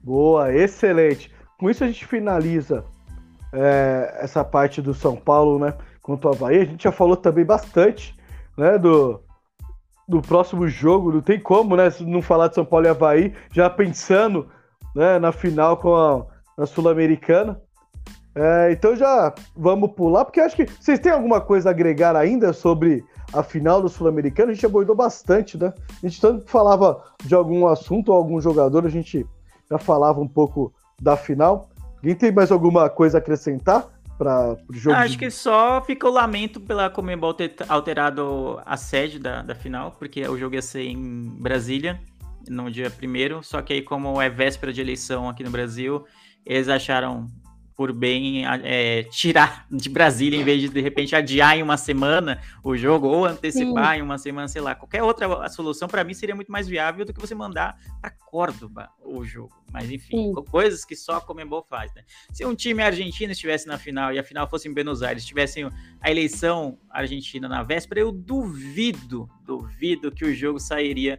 [0.00, 1.34] Boa, excelente.
[1.58, 2.84] Com isso a gente finaliza
[3.52, 5.76] é, essa parte do São Paulo, né?
[6.00, 6.60] Contra o Havaí.
[6.60, 8.16] A gente já falou também bastante
[8.56, 9.20] né, do,
[10.06, 11.10] do próximo jogo.
[11.10, 14.48] Não tem como, né, não falar de São Paulo e Havaí, já pensando
[14.94, 16.24] né, na final com a,
[16.62, 17.60] a Sul-Americana.
[18.34, 22.52] É, então já vamos pular, porque acho que vocês têm alguma coisa a agregar ainda
[22.52, 24.50] sobre a final do Sul-Americano?
[24.50, 25.72] A gente abordou bastante, né?
[26.02, 29.26] A gente tanto falava de algum assunto ou algum jogador, a gente
[29.70, 31.68] já falava um pouco da final.
[31.96, 34.96] Alguém tem mais alguma coisa a acrescentar para o jogo?
[34.96, 35.18] Acho de...
[35.18, 40.26] que só fica o lamento pela Comembol ter alterado a sede da, da final, porque
[40.26, 42.00] o jogo ia ser em Brasília
[42.48, 46.04] no dia primeiro, só que aí como é véspera de eleição aqui no Brasil,
[46.44, 47.26] eles acharam
[47.82, 52.40] por bem é, tirar de Brasília em vez de de repente adiar em uma semana
[52.62, 53.98] o jogo ou antecipar Sim.
[53.98, 57.12] em uma semana, sei lá, qualquer outra solução para mim seria muito mais viável do
[57.12, 59.52] que você mandar para Córdoba o jogo.
[59.72, 60.44] Mas enfim, Sim.
[60.48, 62.04] coisas que só a Comembol faz, né?
[62.32, 65.68] Se um time argentino estivesse na final e a final fosse em Buenos Aires, tivessem
[66.00, 71.18] a eleição argentina na véspera, eu duvido, duvido que o jogo sairia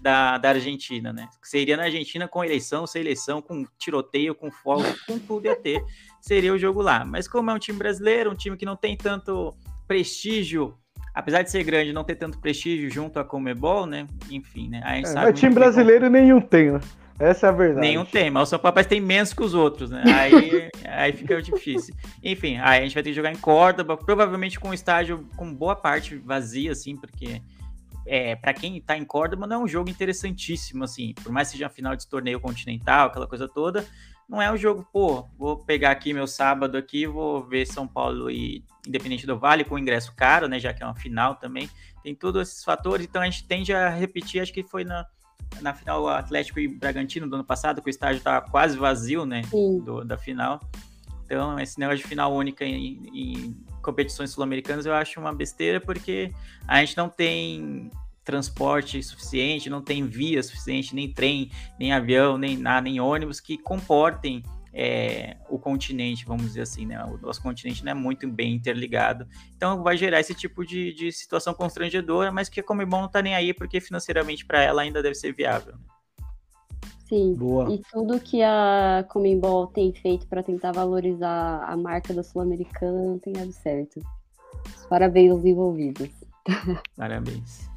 [0.00, 1.28] da, da Argentina, né?
[1.42, 5.82] Seria na Argentina com eleição, sem eleição, com tiroteio, com fogo, com tudo ia ter,
[6.20, 7.04] seria o jogo lá.
[7.04, 9.54] Mas como é um time brasileiro, um time que não tem tanto
[9.86, 10.74] prestígio,
[11.14, 14.06] apesar de ser grande, não ter tanto prestígio junto à Comebol, né?
[14.30, 14.82] Enfim, né?
[14.84, 16.16] A gente é, sabe mas time brasileiro como...
[16.16, 16.80] nenhum tem, né?
[17.18, 17.86] Essa é a verdade.
[17.86, 20.02] Nenhum tem, mas o São Paulo tem menos que os outros, né?
[20.04, 21.94] Aí, aí fica difícil.
[22.22, 25.54] Enfim, aí a gente vai ter que jogar em Córdoba, provavelmente com um estádio com
[25.54, 27.40] boa parte vazia, assim, porque
[28.06, 31.14] é, para quem tá em Córdoba, não é um jogo interessantíssimo, assim.
[31.22, 33.86] Por mais que seja uma final de torneio continental, aquela coisa toda,
[34.28, 38.30] não é um jogo, pô, vou pegar aqui meu sábado aqui, vou ver São Paulo
[38.30, 40.58] e Independente do Vale com ingresso caro, né?
[40.58, 41.68] Já que é uma final também.
[42.02, 45.06] Tem todos esses fatores, então a gente tende a repetir, acho que foi na,
[45.60, 49.42] na final Atlético e Bragantino do ano passado, que o estádio tava quase vazio, né?
[49.82, 50.60] Do, da final.
[51.24, 56.32] Então, esse negócio de final única em, em competições sul-americanas eu acho uma besteira, porque
[56.66, 57.90] a gente não tem
[58.24, 63.58] transporte suficiente, não tem via suficiente, nem trem, nem avião, nem nada, nem ônibus que
[63.58, 67.04] comportem é, o continente, vamos dizer assim, né?
[67.04, 69.28] O nosso continente não é muito bem interligado.
[69.54, 73.22] Então vai gerar esse tipo de, de situação constrangedora, mas que a Comebol não tá
[73.22, 75.74] nem aí, porque financeiramente para ela ainda deve ser viável.
[75.74, 75.93] Né?
[77.04, 77.34] Sim.
[77.34, 77.70] Boa.
[77.70, 83.32] E tudo que a Comembol tem feito para tentar valorizar a marca da Sul-Americana tem
[83.32, 84.00] dado certo.
[84.88, 86.08] Parabéns aos envolvidos.
[86.96, 87.68] Parabéns.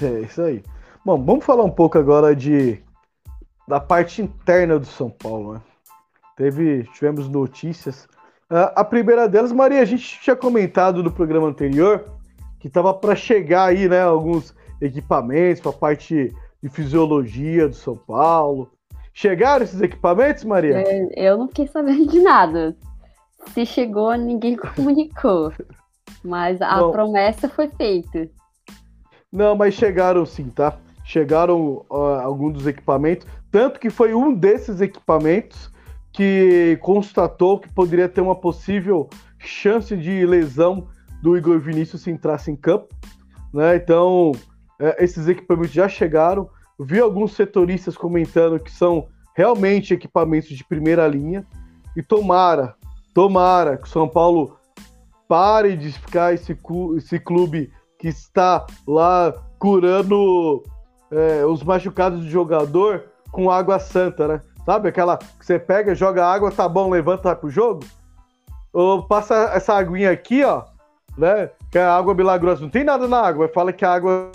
[0.00, 0.62] É isso aí.
[1.04, 2.82] Bom, vamos falar um pouco agora de
[3.66, 5.60] da parte interna do São Paulo, né?
[6.36, 8.04] Teve, tivemos notícias.
[8.50, 12.04] Uh, a primeira delas, Maria, a gente tinha comentado no programa anterior
[12.60, 16.32] que estava para chegar aí, né, alguns equipamentos para a parte
[16.62, 18.70] de fisiologia do São Paulo.
[19.12, 20.78] Chegaram esses equipamentos, Maria?
[20.78, 22.76] É, eu não fiquei sabendo de nada.
[23.52, 25.52] Se chegou, ninguém comunicou.
[26.22, 26.92] Mas a não.
[26.92, 28.28] promessa foi feita.
[29.32, 30.78] Não, mas chegaram sim, tá?
[31.04, 33.26] Chegaram uh, alguns dos equipamentos.
[33.50, 35.70] Tanto que foi um desses equipamentos
[36.12, 40.88] que constatou que poderia ter uma possível chance de lesão
[41.22, 42.94] do Igor Vinícius se entrasse em campo.
[43.52, 43.76] Né?
[43.76, 44.32] Então,
[44.98, 46.48] esses equipamentos já chegaram.
[46.78, 51.46] Vi alguns setoristas comentando que são realmente equipamentos de primeira linha.
[51.96, 52.74] E tomara,
[53.14, 54.58] tomara que o São Paulo
[55.28, 56.54] pare de ficar esse,
[57.18, 60.62] clube que está lá curando
[61.10, 64.40] é, os machucados do jogador com água santa, né?
[64.64, 67.84] Sabe aquela que você pega, joga água, tá bom, levanta, vai pro jogo?
[68.72, 70.64] Ou passa essa aguinha aqui, ó,
[71.16, 71.50] né?
[71.70, 72.62] Que é água milagrosa.
[72.62, 74.32] Não tem nada na água, fala que a água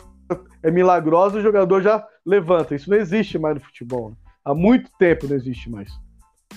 [0.64, 2.76] é milagrosa, o jogador já levanta.
[2.76, 4.12] Isso não existe mais no futebol.
[4.12, 4.16] Né?
[4.46, 5.92] Há muito tempo não existe mais.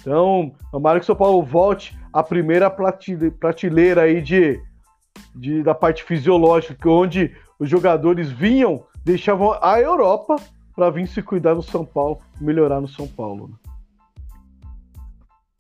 [0.00, 4.60] Então, tomara que o São Paulo volte à primeira prateleira aí de,
[5.34, 10.36] de, da parte fisiológica, onde os jogadores vinham, deixavam a Europa
[10.74, 13.48] para vir se cuidar no São Paulo, melhorar no São Paulo.
[13.48, 13.56] Né?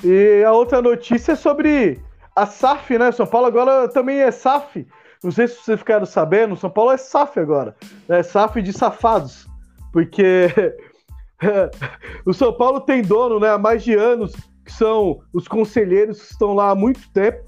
[0.04, 2.00] E a outra notícia é sobre
[2.36, 3.10] a SAF, né?
[3.12, 4.86] São Paulo agora também é SAF.
[5.24, 7.74] Não sei se vocês ficaram sabendo, São Paulo é SAF agora.
[8.10, 9.48] É SAF de safados.
[9.90, 10.50] Porque
[12.26, 16.32] o São Paulo tem dono né, há mais de anos, que são os conselheiros que
[16.32, 17.42] estão lá há muito tempo.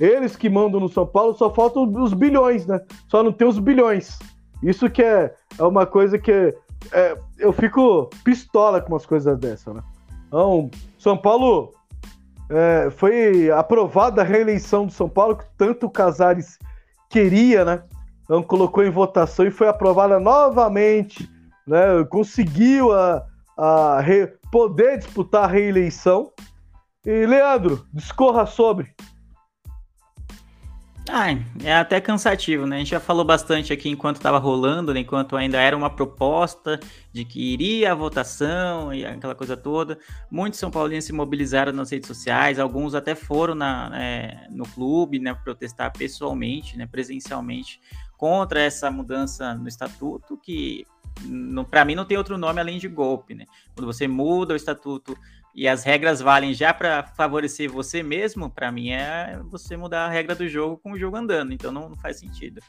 [0.00, 2.80] Eles que mandam no São Paulo, só faltam os bilhões, né?
[3.08, 4.18] Só não tem os bilhões.
[4.62, 6.54] Isso que é, é uma coisa que
[6.92, 9.82] é, eu fico pistola com umas coisas dessa, né?
[10.28, 11.74] Então, São Paulo
[12.48, 16.58] é, foi aprovada a reeleição do São Paulo, que tanto o Casares
[17.08, 17.82] queria, né?
[18.24, 21.28] Então colocou em votação e foi aprovada novamente,
[21.66, 22.04] né?
[22.10, 23.24] Conseguiu a,
[23.56, 26.30] a re, poder disputar a reeleição.
[27.04, 28.94] E Leandro, discorra sobre.
[31.10, 31.28] Ah,
[31.64, 32.76] é até cansativo, né?
[32.76, 35.00] A gente já falou bastante aqui enquanto estava rolando, né?
[35.00, 36.78] enquanto ainda era uma proposta
[37.10, 39.98] de que iria a votação e aquela coisa toda.
[40.30, 45.18] Muitos São Paulinos se mobilizaram nas redes sociais, alguns até foram na, é, no clube,
[45.18, 45.32] né?
[45.32, 46.86] Protestar pessoalmente, né?
[46.86, 47.80] Presencialmente
[48.18, 50.84] contra essa mudança no estatuto, que
[51.70, 53.46] para mim não tem outro nome além de golpe, né?
[53.74, 55.16] Quando você muda o estatuto
[55.58, 60.08] e as regras valem já para favorecer você mesmo, para mim é você mudar a
[60.08, 62.60] regra do jogo com o jogo andando, então não, não, faz sentido.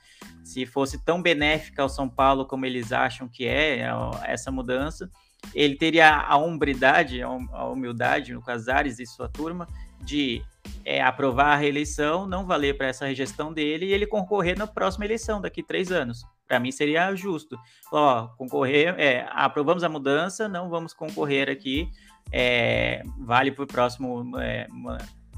[0.44, 3.88] Se fosse tão benéfica ao São Paulo como eles acham que é
[4.24, 5.08] essa mudança,
[5.54, 9.68] ele teria a hombridade, a humildade no Casares e sua turma
[10.02, 10.42] de
[10.84, 15.06] é, aprovar a reeleição, não valer para essa regestão dele e ele concorrer na próxima
[15.06, 16.26] eleição, daqui três anos.
[16.50, 17.58] Para mim seria justo.
[17.92, 21.90] Ó, concorrer, é, aprovamos a mudança, não vamos concorrer aqui
[22.32, 24.68] é, vale para o próximo é,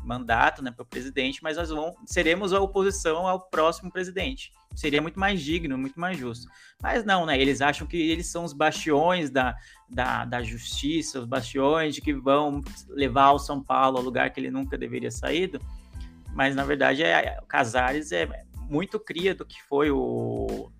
[0.03, 4.51] mandato, né, para o presidente, mas nós vamos, seremos a oposição ao próximo presidente.
[4.75, 6.49] Seria muito mais digno, muito mais justo.
[6.81, 7.39] Mas não, né?
[7.39, 9.53] Eles acham que eles são os bastiões da,
[9.89, 14.39] da, da justiça, os bastiões de que vão levar o São Paulo ao lugar que
[14.39, 15.59] ele nunca deveria saído.
[16.33, 20.71] Mas na verdade, é, Casares é muito cria do que foi o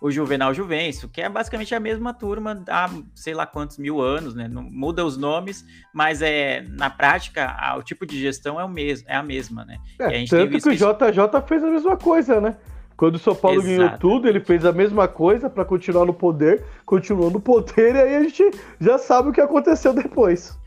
[0.00, 4.34] o Juvenal Juvencio, que é basicamente a mesma turma há sei lá quantos mil anos,
[4.34, 4.48] né?
[4.48, 8.68] Não muda os nomes, mas é na prática a, o tipo de gestão é o
[8.68, 9.78] mesmo, é a mesma, né?
[9.98, 12.56] É, tanto que o JJ fez a mesma coisa, né?
[12.96, 13.76] Quando o São Paulo Exato.
[13.76, 17.98] ganhou tudo, ele fez a mesma coisa para continuar no poder, continuou no poder, e
[18.00, 20.58] aí a gente já sabe o que aconteceu depois.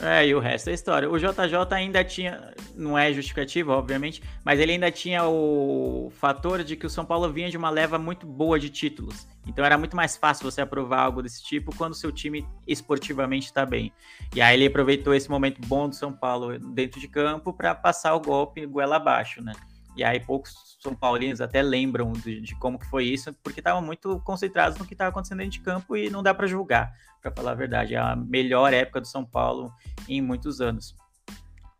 [0.00, 1.08] É, e o resto é história.
[1.10, 6.76] O JJ ainda tinha, não é justificativo, obviamente, mas ele ainda tinha o fator de
[6.76, 9.26] que o São Paulo vinha de uma leva muito boa de títulos.
[9.46, 13.66] Então era muito mais fácil você aprovar algo desse tipo quando seu time esportivamente está
[13.66, 13.92] bem.
[14.34, 18.14] E aí ele aproveitou esse momento bom do São Paulo dentro de campo para passar
[18.14, 19.52] o golpe goela abaixo, né?
[19.96, 23.82] E aí poucos São Paulinos até lembram de, de como que foi isso, porque estavam
[23.82, 27.30] muito concentrados no que estava acontecendo dentro de campo e não dá para julgar, para
[27.30, 27.94] falar a verdade.
[27.94, 29.72] É a melhor época do São Paulo
[30.08, 30.96] em muitos anos.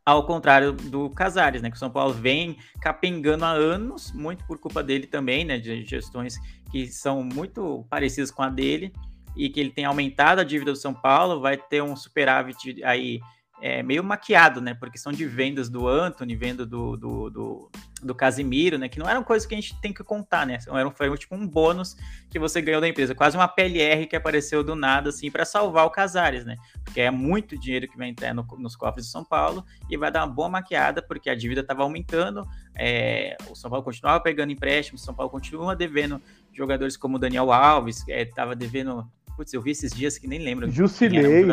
[0.05, 1.71] Ao contrário do Casares, né?
[1.71, 5.59] Que o São Paulo vem capengando há anos, muito por culpa dele também, né?
[5.59, 6.39] De gestões
[6.71, 8.93] que são muito parecidas com a dele,
[9.37, 13.21] e que ele tem aumentado a dívida do São Paulo, vai ter um superávit aí
[13.63, 14.75] é, meio maquiado, né?
[14.75, 17.71] Porque são de vendas do Anthony, venda do, do, do,
[18.03, 18.89] do Casimiro, né?
[18.89, 20.59] Que não eram coisas que a gente tem que contar, né?
[20.67, 21.97] Era, foi tipo um bônus
[22.29, 25.87] que você ganhou da empresa, quase uma PLR que apareceu do nada, assim, para salvar
[25.87, 26.57] o Casares, né?
[26.85, 30.11] Porque é muito dinheiro que vai entrar no, nos cofres de São Paulo e vai
[30.11, 32.45] dar uma boa maquiada, porque a dívida estava aumentando,
[32.75, 36.21] é, o São Paulo continuava pegando empréstimos, o São Paulo continua devendo
[36.53, 39.09] jogadores como o Daniel Alves, estava é, devendo.
[39.37, 40.69] Putz, eu vi esses dias que nem lembro.
[40.69, 41.47] Jusilei.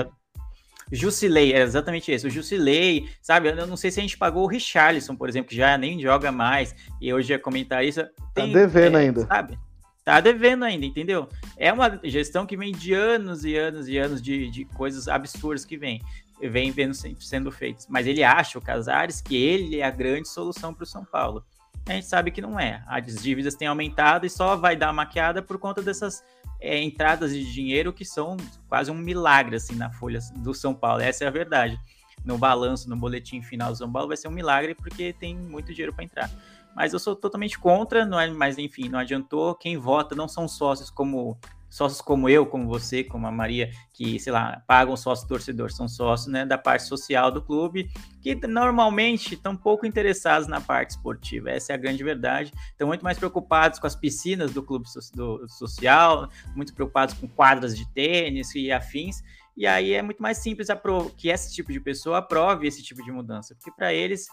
[0.92, 2.28] Jusilei, é exatamente isso.
[2.28, 3.50] O Jusilei, sabe?
[3.50, 6.32] Eu não sei se a gente pagou o Richarlison, por exemplo, que já nem joga
[6.32, 8.12] mais, e hoje é comentarista.
[8.34, 9.26] Tem, tá devendo é, ainda.
[9.26, 9.60] Sabe?
[10.04, 11.30] Tá devendo ainda, entendeu?
[11.56, 15.66] É uma gestão que vem de anos e anos e anos de, de coisas absurdas
[15.66, 16.02] que vem,
[16.42, 17.86] vem vendo, sendo feitas.
[17.88, 21.46] Mas ele acha, o Casares, que ele é a grande solução para o São Paulo.
[21.88, 22.84] A gente sabe que não é.
[22.88, 26.24] As dívidas têm aumentado e só vai dar maquiada por conta dessas
[26.60, 28.36] é, entradas de dinheiro que são
[28.68, 31.02] quase um milagre assim na folha do São Paulo.
[31.02, 31.80] Essa é a verdade.
[32.26, 35.74] No balanço, no boletim final do São Paulo vai ser um milagre porque tem muito
[35.74, 36.30] dinheiro para entrar.
[36.76, 39.56] Mas eu sou totalmente contra, não é, mas enfim, não adiantou.
[39.56, 41.38] Quem vota não são sócios como
[41.70, 45.88] sócios como eu, como você, como a Maria, que, sei lá, pagam sócio torcedor, são
[45.88, 47.90] sócios né, da parte social do clube,
[48.22, 51.52] que normalmente estão pouco interessados na parte esportiva.
[51.52, 52.52] Essa é a grande verdade.
[52.72, 57.28] Estão muito mais preocupados com as piscinas do clube so do social, muito preocupados com
[57.28, 59.22] quadras de tênis e afins.
[59.56, 60.70] E aí é muito mais simples
[61.18, 64.28] que esse tipo de pessoa aprove esse tipo de mudança, porque para eles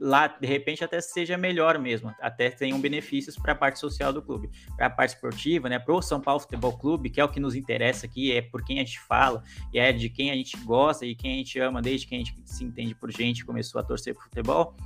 [0.00, 4.22] lá, de repente, até seja melhor mesmo, até tenham benefícios para a parte social do
[4.22, 7.28] clube, para a parte esportiva, né, para o São Paulo Futebol Clube, que é o
[7.28, 9.42] que nos interessa aqui, é por quem a gente fala,
[9.72, 12.18] e é de quem a gente gosta e quem a gente ama desde que a
[12.18, 14.76] gente se entende por gente, começou a torcer por futebol,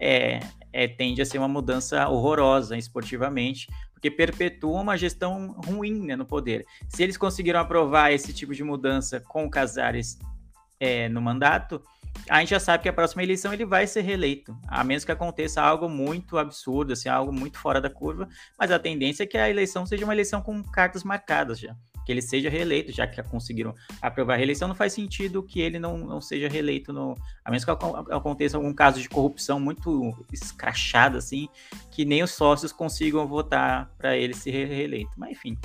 [0.00, 0.40] é,
[0.72, 6.26] é, tende a ser uma mudança horrorosa esportivamente, porque perpetua uma gestão ruim né, no
[6.26, 6.66] poder.
[6.88, 10.18] Se eles conseguiram aprovar esse tipo de mudança com o Casares
[10.78, 11.82] é, no mandato,
[12.28, 15.12] a gente já sabe que a próxima eleição ele vai ser reeleito, a menos que
[15.12, 19.36] aconteça algo muito absurdo, assim, algo muito fora da curva, mas a tendência é que
[19.36, 23.22] a eleição seja uma eleição com cartas marcadas já, que ele seja reeleito, já que
[23.24, 27.50] conseguiram aprovar a reeleição, não faz sentido que ele não, não seja reeleito, no, a
[27.50, 31.48] menos que aconteça algum caso de corrupção muito escrachado, assim,
[31.90, 35.12] que nem os sócios consigam votar para ele ser reeleito.
[35.16, 35.58] Mas enfim,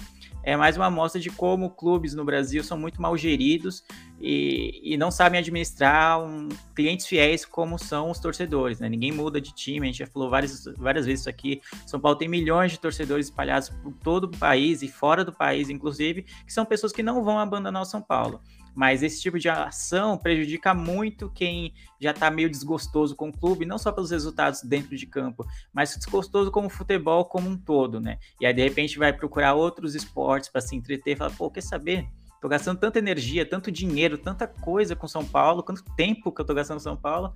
[0.44, 3.84] é mais uma amostra de como clubes no Brasil são muito mal geridos
[4.20, 8.90] e, e não sabem administrar um, clientes fiéis como são os torcedores, né?
[8.90, 11.62] Ninguém muda de time, a gente já falou várias, várias vezes isso aqui.
[11.86, 15.70] São Paulo tem milhões de torcedores espalhados por todo o país e fora do país,
[15.70, 18.42] inclusive, que são pessoas que não vão abandonar o São Paulo.
[18.80, 23.66] Mas esse tipo de ação prejudica muito quem já está meio desgostoso com o clube,
[23.66, 28.00] não só pelos resultados dentro de campo, mas desgostoso com o futebol como um todo,
[28.00, 28.18] né?
[28.40, 31.60] E aí, de repente, vai procurar outros esportes para se entreter e falar, pô, quer
[31.60, 32.08] saber?
[32.42, 36.46] Tô gastando tanta energia, tanto dinheiro, tanta coisa com São Paulo, quanto tempo que eu
[36.46, 37.34] tô gastando com São Paulo,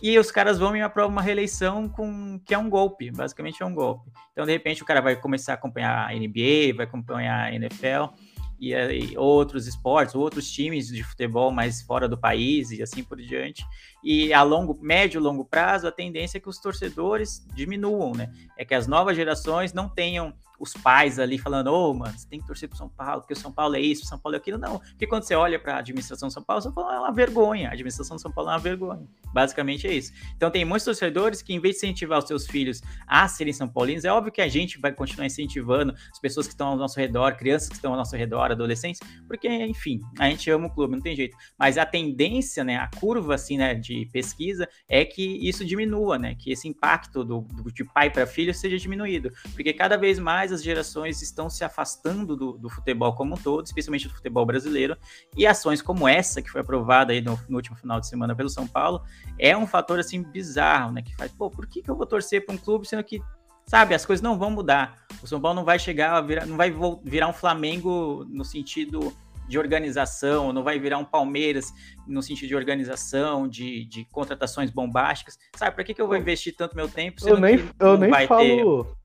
[0.00, 3.66] e os caras vão e aprovam uma reeleição com que é um golpe, basicamente é
[3.66, 4.08] um golpe.
[4.30, 8.14] Então, de repente, o cara vai começar a acompanhar a NBA, vai acompanhar a NFL,
[8.58, 13.18] e, e, outros esportes, outros times de futebol mais fora do país e assim por
[13.18, 13.64] diante.
[14.08, 18.32] E a longo, médio, longo prazo, a tendência é que os torcedores diminuam, né?
[18.56, 22.26] É que as novas gerações não tenham os pais ali falando, ô, oh, mano, você
[22.28, 24.36] tem que torcer pro São Paulo, porque o São Paulo é isso, o São Paulo
[24.36, 24.58] é aquilo.
[24.58, 27.12] Não, porque quando você olha para a administração de São Paulo, São Paulo é uma
[27.12, 27.68] vergonha.
[27.68, 29.06] A administração de São Paulo é uma vergonha.
[29.32, 30.12] Basicamente é isso.
[30.36, 33.68] Então tem muitos torcedores que, em vez de incentivar os seus filhos a serem São
[33.68, 36.98] Paulinos, é óbvio que a gente vai continuar incentivando as pessoas que estão ao nosso
[36.98, 40.94] redor, crianças que estão ao nosso redor, adolescentes, porque, enfim, a gente ama o clube,
[40.94, 41.36] não tem jeito.
[41.58, 46.34] Mas a tendência, né, a curva, assim, né, de pesquisa é que isso diminua, né,
[46.34, 50.52] que esse impacto do, do de pai para filho seja diminuído, porque cada vez mais
[50.52, 54.96] as gerações estão se afastando do, do, futebol como um todo, especialmente do futebol brasileiro,
[55.36, 58.48] e ações como essa, que foi aprovada aí no, no, último final de semana pelo
[58.48, 59.02] São Paulo,
[59.38, 61.02] é um fator assim bizarro, né?
[61.02, 63.20] Que faz, pô, por que, que eu vou torcer para um clube sendo que,
[63.66, 65.06] sabe, as coisas não vão mudar?
[65.22, 66.74] O São Paulo não vai chegar virar, não vai
[67.04, 69.16] virar um Flamengo no sentido
[69.48, 71.72] de organização, não vai virar um Palmeiras
[72.06, 75.38] no sentido de organização, de, de contratações bombásticas.
[75.54, 77.20] Sabe, para que, que eu vou investir tanto meu tempo?
[77.26, 78.84] Eu nem, eu nem falo.
[78.84, 78.96] Ter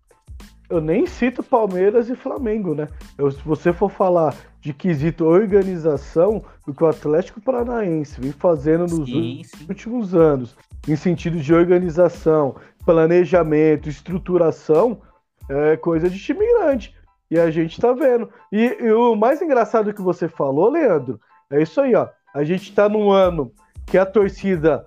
[0.71, 2.87] eu nem cito Palmeiras e Flamengo, né?
[3.17, 8.83] Eu, se você for falar de quesito organização, o que o Atlético Paranaense vem fazendo
[8.83, 9.65] nos sim, sim.
[9.67, 10.55] últimos anos,
[10.87, 15.01] em sentido de organização, planejamento, estruturação,
[15.49, 16.95] é coisa de time grande.
[17.31, 18.29] E a gente tá vendo.
[18.51, 21.19] E, e o mais engraçado que você falou, Leandro,
[21.49, 22.07] é isso aí, ó.
[22.33, 23.51] A gente tá num ano
[23.87, 24.85] que a torcida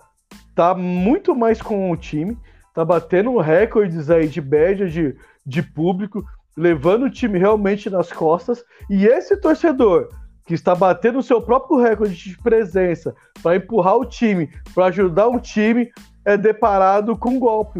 [0.54, 2.38] tá muito mais com o time,
[2.72, 6.24] tá batendo recordes aí de média de de público,
[6.56, 8.64] levando o time realmente nas costas.
[8.88, 10.08] E esse torcedor
[10.46, 15.28] que está batendo o seu próprio recorde de presença para empurrar o time, para ajudar
[15.28, 15.90] o time,
[16.24, 17.78] é deparado com um golpe.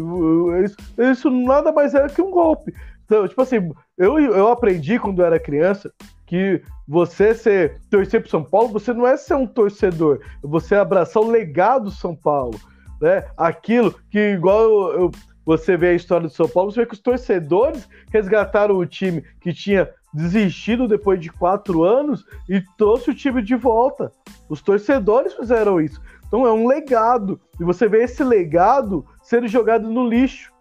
[0.63, 2.73] Isso, isso, nada mais é que um golpe.
[3.05, 5.91] Então, tipo assim, eu, eu aprendi quando eu era criança
[6.25, 10.79] que você ser torcer para São Paulo, você não é ser um torcedor, você é
[10.79, 12.59] abraçar o legado São Paulo,
[12.99, 13.25] né?
[13.37, 15.11] Aquilo que igual eu, eu
[15.45, 19.23] você vê a história do São Paulo, você vê que os torcedores resgataram o time
[19.39, 24.11] que tinha desistido depois de quatro anos e trouxe o time de volta.
[24.49, 26.01] Os torcedores fizeram isso.
[26.27, 27.39] Então é um legado.
[27.59, 30.51] E você vê esse legado sendo jogado no lixo,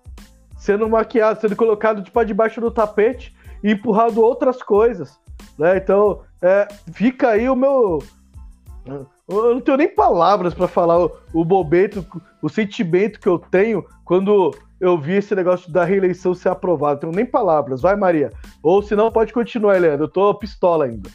[0.65, 5.21] sendo maquiado, sendo colocado de para debaixo do tapete e empurrado outras coisas.
[5.59, 5.77] Né?
[5.77, 8.03] Então é, fica aí o meu.
[9.29, 12.07] Eu não tenho nem palavras para falar o, o bobeto,
[12.41, 17.01] o sentimento que eu tenho quando eu vi esse negócio da reeleição ser aprovado.
[17.01, 17.83] Tenho nem palavras.
[17.83, 18.33] Vai, Maria.
[18.63, 20.05] Ou se não, pode continuar, Leandro.
[20.05, 21.11] Eu tô pistola ainda.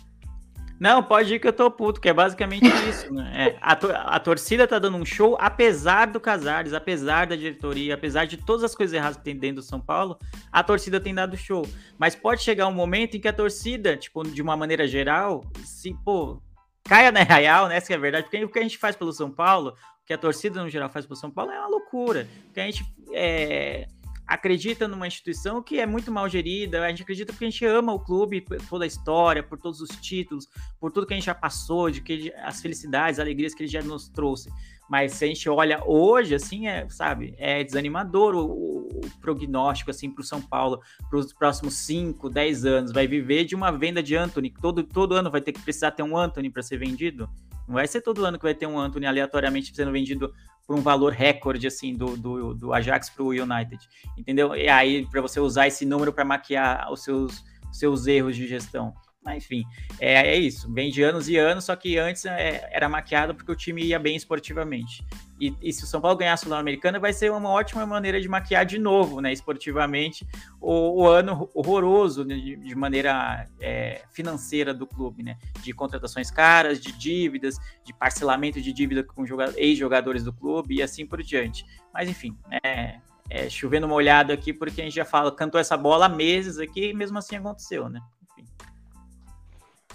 [0.80, 3.50] Não, pode ir que eu tô puto, que é basicamente isso, né?
[3.50, 7.96] É, a, to a, torcida tá dando um show, apesar do Casares, apesar da diretoria,
[7.96, 10.18] apesar de todas as coisas erradas que tem dentro do São Paulo,
[10.52, 11.68] a torcida tem dado show.
[11.98, 15.94] Mas pode chegar um momento em que a torcida, tipo, de uma maneira geral, se,
[16.06, 16.42] pô,
[16.86, 17.80] caia na real, né?
[17.80, 19.76] Se é verdade, porque o que a gente faz pelo São Paulo
[20.06, 22.28] que a torcida no geral faz para o São Paulo é uma loucura.
[22.46, 23.88] Porque a gente é,
[24.30, 27.92] acredita numa instituição que é muito mal gerida, a gente acredita porque a gente ama
[27.92, 30.48] o clube, por toda a história, por todos os títulos,
[30.80, 33.64] por tudo que a gente já passou, de que ele, as felicidades, as alegrias que
[33.64, 34.52] ele já nos trouxe.
[34.88, 39.90] Mas se a gente olha hoje, assim, é, sabe, é desanimador o, o, o prognóstico,
[39.90, 42.92] assim, para o São Paulo, para os próximos 5, 10 anos.
[42.92, 46.04] Vai viver de uma venda de Anthony, todo, todo ano vai ter que precisar ter
[46.04, 47.28] um Anthony para ser vendido.
[47.70, 50.34] Não vai ser todo ano que vai ter um Anthony aleatoriamente sendo vendido
[50.66, 53.78] por um valor recorde assim do, do, do Ajax para o United,
[54.18, 54.56] entendeu?
[54.56, 58.92] E aí para você usar esse número para maquiar os seus, seus erros de gestão.
[59.24, 59.64] Mas, enfim,
[60.00, 60.72] é, é isso.
[60.74, 64.00] Vem de anos e anos, só que antes é, era maquiado porque o time ia
[64.00, 65.06] bem esportivamente.
[65.40, 68.28] E, e se o São Paulo ganhar a Sul-Americana, vai ser uma ótima maneira de
[68.28, 70.28] maquiar de novo, né, esportivamente,
[70.60, 75.38] o, o ano horroroso né, de, de, maneira é, financeira do clube, né?
[75.62, 79.24] De contratações caras, de dívidas, de parcelamento de dívida com
[79.56, 81.66] ex-jogadores do clube e assim por diante.
[81.94, 86.08] Mas, enfim, é, é chovendo molhado aqui, porque a gente já fala, cantou essa bola
[86.08, 88.02] há meses aqui e mesmo assim aconteceu, né?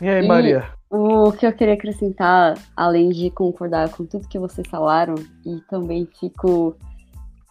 [0.01, 0.73] E aí, Maria?
[0.91, 5.15] O que eu queria acrescentar, além de concordar com tudo que vocês falaram,
[5.45, 6.77] e também fico.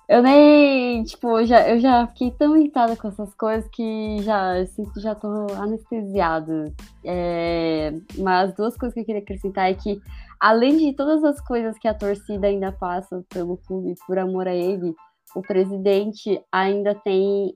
[0.07, 1.03] Eu nem.
[1.03, 4.99] Tipo, eu já, eu já fiquei tão irritada com essas coisas que já sinto que
[4.99, 6.73] já tô anestesiada.
[7.03, 10.01] É, mas duas coisas que eu queria acrescentar é que,
[10.39, 14.53] além de todas as coisas que a torcida ainda passa pelo clube por amor a
[14.53, 14.93] ele,
[15.35, 17.55] o presidente ainda tem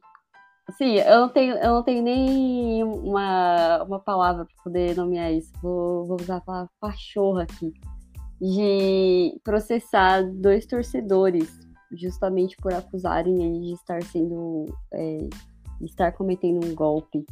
[0.72, 5.52] Sim, eu não tenho, eu não tenho nem uma, uma palavra para poder nomear isso.
[5.62, 7.74] Vou, vou usar a palavra pachorra aqui.
[8.40, 11.50] De processar dois torcedores,
[11.92, 14.66] justamente por acusarem ele de estar sendo.
[14.94, 15.28] é,
[15.82, 17.26] estar cometendo um golpe.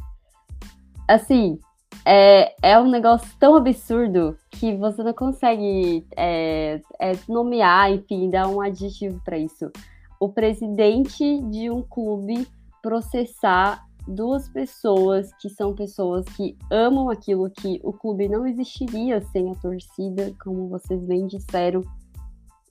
[1.08, 1.58] Assim,
[2.04, 8.48] é, é um negócio tão absurdo que você não consegue é, é, nomear, enfim, dar
[8.48, 9.70] um adjetivo para isso.
[10.18, 12.46] O presidente de um clube
[12.86, 19.50] processar duas pessoas que são pessoas que amam aquilo que o clube não existiria sem
[19.50, 21.82] a torcida, como vocês bem disseram,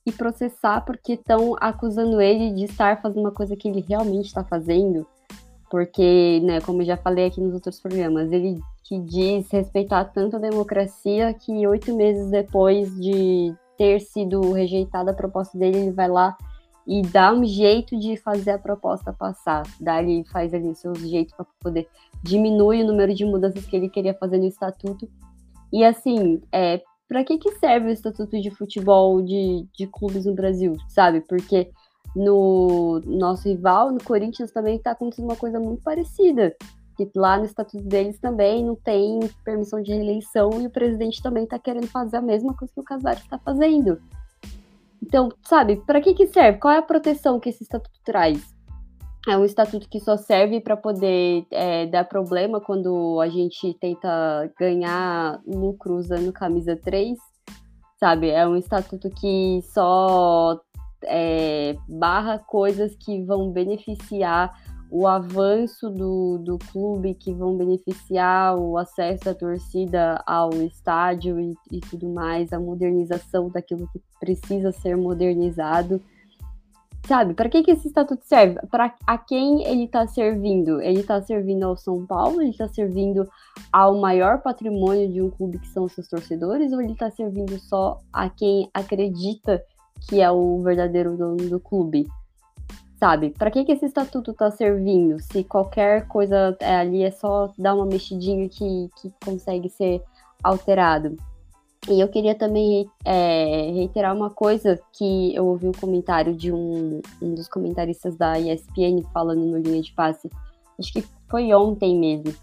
[0.05, 4.41] e processar porque estão acusando ele de estar fazendo uma coisa que ele realmente está
[4.41, 5.05] fazendo,
[5.69, 10.37] porque, né, como eu já falei aqui nos outros programas, ele que diz respeitar tanto
[10.37, 16.07] a democracia que oito meses depois de ter sido rejeitada a proposta dele, ele vai
[16.07, 16.37] lá
[16.87, 19.63] e dá um jeito de fazer a proposta passar.
[19.79, 21.87] Daí faz ali o seu jeito para poder
[22.21, 25.09] diminuir o número de mudanças que ele queria fazer no estatuto.
[25.73, 30.33] E assim, é, para que, que serve o estatuto de futebol de, de clubes no
[30.33, 31.21] Brasil, sabe?
[31.21, 31.71] Porque
[32.15, 36.55] no nosso rival, no Corinthians, também está acontecendo uma coisa muito parecida.
[36.95, 41.43] Que lá no estatuto deles também não tem permissão de reeleição e o presidente também
[41.43, 43.99] está querendo fazer a mesma coisa que o Casares está fazendo.
[45.05, 46.57] Então, sabe, para que que serve?
[46.57, 48.43] Qual é a proteção que esse estatuto traz?
[49.27, 54.51] É um estatuto que só serve para poder é, dar problema quando a gente tenta
[54.59, 57.17] ganhar lucro usando camisa 3,
[57.99, 58.29] sabe?
[58.29, 60.59] É um estatuto que só
[61.03, 64.53] é, barra coisas que vão beneficiar
[64.97, 71.53] o avanço do, do clube, que vão beneficiar o acesso da torcida ao estádio e,
[71.69, 76.01] e tudo mais, a modernização daquilo que precisa ser modernizado.
[77.05, 78.57] Sabe, para que, que esse estatuto serve?
[78.71, 80.81] Para a quem ele está servindo?
[80.81, 82.41] Ele está servindo ao São Paulo?
[82.41, 83.27] Ele está servindo
[83.73, 86.71] ao maior patrimônio de um clube que são seus torcedores?
[86.71, 89.61] Ou ele está servindo só a quem acredita
[90.07, 92.07] que é o verdadeiro dono do clube?
[93.05, 95.21] Sabe, para que, que esse estatuto está servindo?
[95.21, 100.01] Se qualquer coisa é, ali é só dar uma mexidinha que, que consegue ser
[100.43, 101.15] alterado.
[101.87, 106.99] E eu queria também é, reiterar uma coisa que eu ouvi um comentário de um,
[107.21, 110.27] um dos comentaristas da ESPN falando no linha de passe,
[110.79, 112.33] acho que foi ontem mesmo,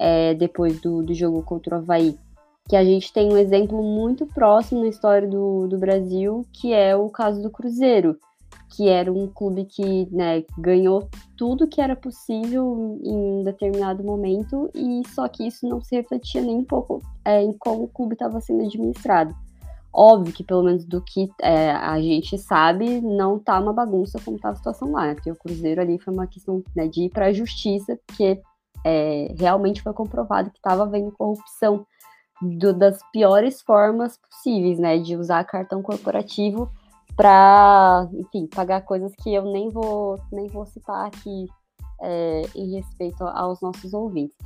[0.00, 2.18] é, depois do, do jogo contra o Havaí,
[2.68, 6.96] que a gente tem um exemplo muito próximo na história do, do Brasil, que é
[6.96, 8.18] o caso do Cruzeiro,
[8.68, 14.70] que era um clube que né, ganhou tudo que era possível em um determinado momento,
[14.74, 18.14] e só que isso não se refletia nem um pouco é, em como o clube
[18.14, 19.34] estava sendo administrado.
[19.92, 24.38] Óbvio que, pelo menos do que é, a gente sabe, não tá uma bagunça como
[24.38, 25.14] tá a situação lá, né?
[25.14, 28.40] porque o Cruzeiro ali foi uma questão né, de ir para a justiça, porque
[28.84, 31.86] é, realmente foi comprovado que estava havendo corrupção
[32.40, 36.70] do, das piores formas possíveis, né, de usar cartão corporativo
[37.18, 41.46] para, enfim, pagar coisas que eu nem vou, nem vou citar aqui
[42.00, 44.36] é, em respeito aos nossos ouvintes.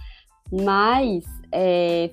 [0.51, 2.11] Mas é,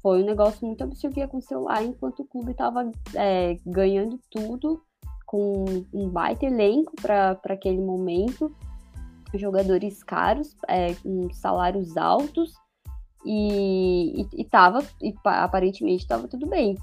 [0.00, 4.80] foi um negócio muito absurdo que aconteceu lá enquanto o clube estava é, ganhando tudo,
[5.26, 8.54] com um baita elenco para aquele momento,
[9.34, 12.54] jogadores caros, é, com salários altos,
[13.26, 14.48] e, e, e,
[15.02, 16.76] e aparentemente estava tudo bem.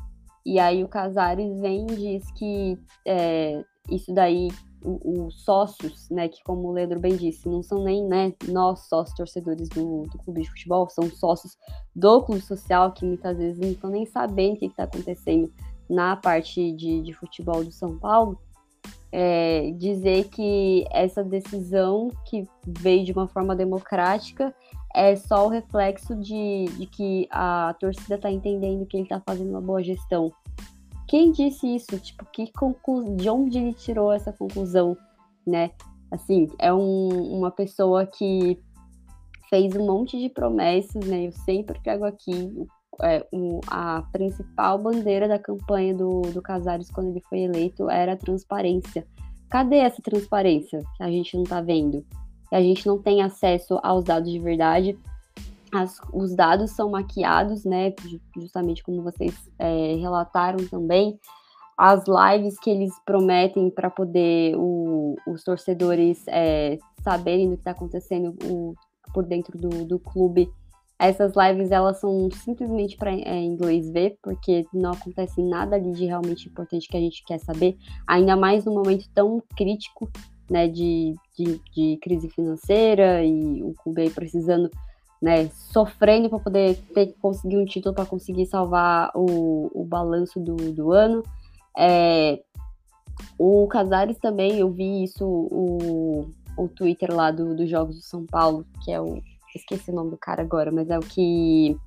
[0.46, 4.50] E aí o Casares vem e diz que é, isso daí,
[4.84, 9.18] os sócios, né, que como o Leandro bem disse, não são nem né, nós sócios
[9.18, 11.58] torcedores do, do clube de futebol, são sócios
[11.96, 15.52] do clube social que muitas vezes não estão nem sabendo o que está acontecendo
[15.90, 18.40] na parte de, de futebol do São Paulo.
[19.18, 24.54] É, dizer que essa decisão que veio de uma forma democrática
[24.94, 29.52] é só o reflexo de, de que a torcida está entendendo que ele está fazendo
[29.52, 30.34] uma boa gestão.
[31.08, 31.98] Quem disse isso?
[31.98, 32.52] Tipo, que
[33.16, 34.98] de onde ele tirou essa conclusão,
[35.48, 35.72] né?
[36.12, 38.60] Assim, é um, uma pessoa que
[39.50, 41.28] fez um monte de promessas, né?
[41.28, 42.68] Eu sempre trago aqui
[43.02, 43.26] é,
[43.68, 49.06] a principal bandeira da campanha do, do Casares quando ele foi eleito era a transparência.
[49.50, 52.06] Cadê essa transparência que a gente não tá vendo?
[52.52, 54.98] a gente não tem acesso aos dados de verdade.
[55.74, 57.94] as, os dados são maquiados, né?
[58.38, 61.20] Justamente como vocês é, relataram também.
[61.78, 67.72] As lives que eles prometem para poder o, os torcedores é, saberem do que está
[67.72, 68.74] acontecendo o,
[69.14, 70.50] por dentro do, do clube.
[70.98, 76.06] Essas lives elas são simplesmente para é, inglês ver, porque não acontece nada ali de
[76.06, 77.78] realmente importante que a gente quer saber,
[78.08, 80.10] ainda mais num momento tão crítico,
[80.50, 84.70] né, de, de, de crise financeira e o clube aí precisando
[85.22, 90.40] né, sofrendo para poder ter que conseguir um título para conseguir salvar o, o balanço
[90.40, 91.24] do, do ano.
[91.78, 92.40] É,
[93.38, 98.26] o Casares também, eu vi isso, o, o Twitter lá do, dos Jogos do São
[98.26, 99.22] Paulo, que é o.
[99.56, 101.78] Esqueci o nome do cara agora, mas é o que,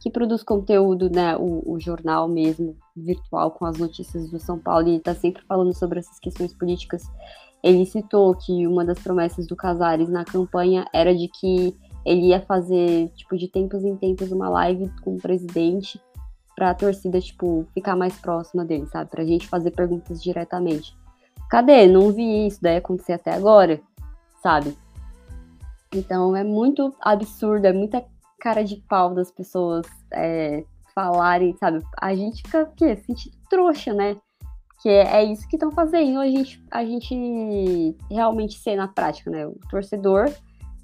[0.00, 1.36] que produz conteúdo, né?
[1.36, 5.72] O, o jornal mesmo, virtual, com as notícias do São Paulo, e está sempre falando
[5.72, 7.04] sobre essas questões políticas.
[7.62, 12.40] Ele citou que uma das promessas do Casares na campanha era de que ele ia
[12.40, 16.00] fazer, tipo, de tempos em tempos uma live com o presidente
[16.54, 19.10] pra torcida, tipo, ficar mais próxima dele, sabe?
[19.10, 20.96] Pra gente fazer perguntas diretamente.
[21.50, 21.86] Cadê?
[21.86, 23.80] Não vi isso daí acontecer até agora,
[24.42, 24.76] sabe?
[25.94, 28.04] Então é muito absurdo, é muita
[28.40, 30.64] cara de pau das pessoas é,
[30.94, 31.82] falarem, sabe?
[32.00, 32.96] A gente fica o quê?
[32.96, 34.16] Sentindo trouxa, né?
[34.82, 39.30] Que é, é isso que estão fazendo a gente, a gente realmente ser na prática,
[39.30, 39.46] né?
[39.46, 40.30] O torcedor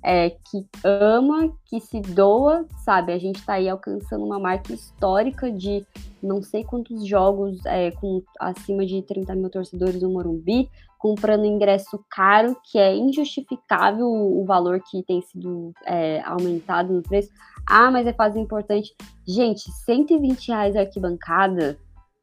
[0.02, 3.12] é, que ama, que se doa, sabe?
[3.12, 5.86] A gente está aí alcançando uma marca histórica de
[6.22, 10.68] não sei quantos jogos é, com acima de 30 mil torcedores no Morumbi,
[11.02, 17.28] comprando ingresso caro, que é injustificável o, valor que tem sido é, aumentado no preço.
[17.66, 18.94] Ah, mas é quase importante.
[19.26, 21.76] Gente, 120 reais arquibancada,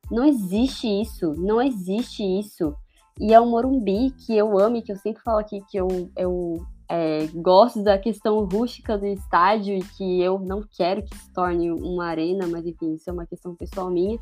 [0.10, 2.74] não existe isso, não existe isso.
[3.20, 6.10] E é o Morumbi que eu amo e que eu sempre falo aqui que eu,
[6.16, 11.34] eu é, gosto da questão rústica do estádio e que eu não quero que se
[11.34, 14.18] torne uma arena, mas enfim, isso é uma questão pessoal minha.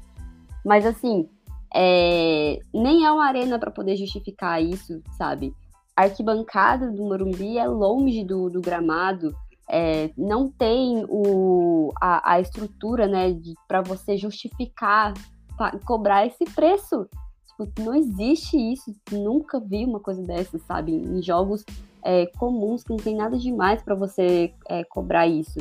[0.65, 1.29] Mas assim,
[1.73, 5.53] é, nem é uma arena para poder justificar isso, sabe?
[5.95, 9.35] A arquibancada do Morumbi é longe do, do gramado,
[9.69, 13.37] é, não tem o, a, a estrutura né,
[13.67, 15.13] para você justificar,
[15.57, 17.07] pra cobrar esse preço.
[17.47, 20.93] Tipo, não existe isso, nunca vi uma coisa dessa, sabe?
[20.93, 21.65] Em jogos
[22.03, 25.59] é, comuns que não tem nada demais para você é, cobrar isso.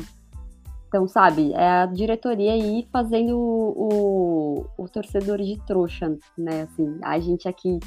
[0.87, 6.61] Então, sabe, é a diretoria aí fazendo o, o, o torcedor de trouxa, né?
[6.61, 7.79] Assim, a gente aqui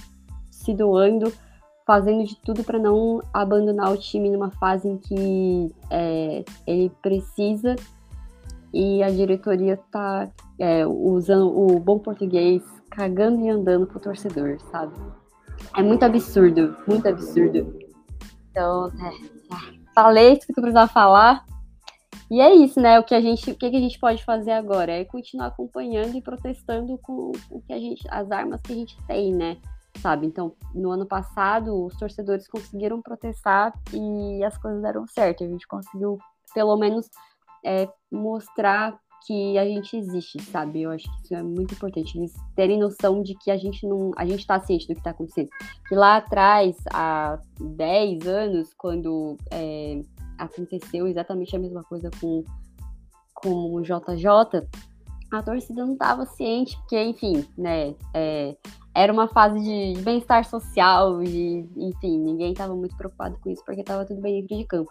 [0.51, 1.33] se doando,
[1.87, 7.75] fazendo de tudo para não abandonar o time numa fase em que é, ele precisa
[8.73, 10.29] e a diretoria tá
[10.59, 14.93] é, usando o bom português, cagando e andando pro torcedor, sabe?
[15.77, 17.79] É muito absurdo, muito absurdo.
[18.51, 19.11] Então, é,
[19.95, 21.45] falei tudo que eu precisava falar.
[22.31, 22.99] E é isso, né?
[23.01, 26.23] O que a gente, o que a gente pode fazer agora é continuar acompanhando e
[26.23, 29.57] protestando com o que a gente, as armas que a gente tem, né?
[29.99, 30.27] Sabe?
[30.27, 35.43] Então, no ano passado, os torcedores conseguiram protestar e as coisas deram certo.
[35.43, 36.19] A gente conseguiu,
[36.55, 37.11] pelo menos,
[37.65, 38.97] é, mostrar
[39.27, 40.83] que a gente existe, sabe?
[40.83, 42.17] Eu acho que isso é muito importante.
[42.17, 44.13] Eles terem noção de que a gente não.
[44.17, 45.51] A gente tá ciente do que tá acontecendo.
[45.89, 50.01] Que lá atrás, há 10 anos, quando é,
[50.41, 52.45] aconteceu exatamente a mesma coisa com,
[53.35, 54.67] com o JJ,
[55.31, 57.95] a torcida não estava ciente, porque, enfim, né?
[58.15, 58.57] É,
[58.95, 63.83] era uma fase de bem-estar social, de, enfim, ninguém estava muito preocupado com isso, porque
[63.83, 64.91] estava tudo bem dentro de campo.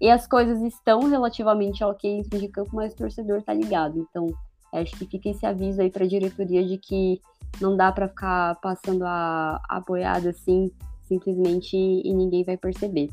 [0.00, 3.98] E as coisas estão relativamente ok dentro de campo, mas o torcedor tá ligado.
[3.98, 4.28] Então,
[4.72, 7.20] acho que fica esse aviso aí para a diretoria de que
[7.60, 10.70] não dá para ficar passando a, a boiada assim,
[11.02, 13.08] simplesmente, e ninguém vai perceber.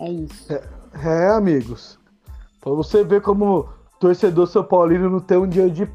[0.00, 0.52] É isso.
[0.52, 0.62] É,
[1.04, 1.98] é amigos.
[2.60, 3.68] Pra você ver como
[3.98, 5.88] torcedor São Paulino não tem um dia de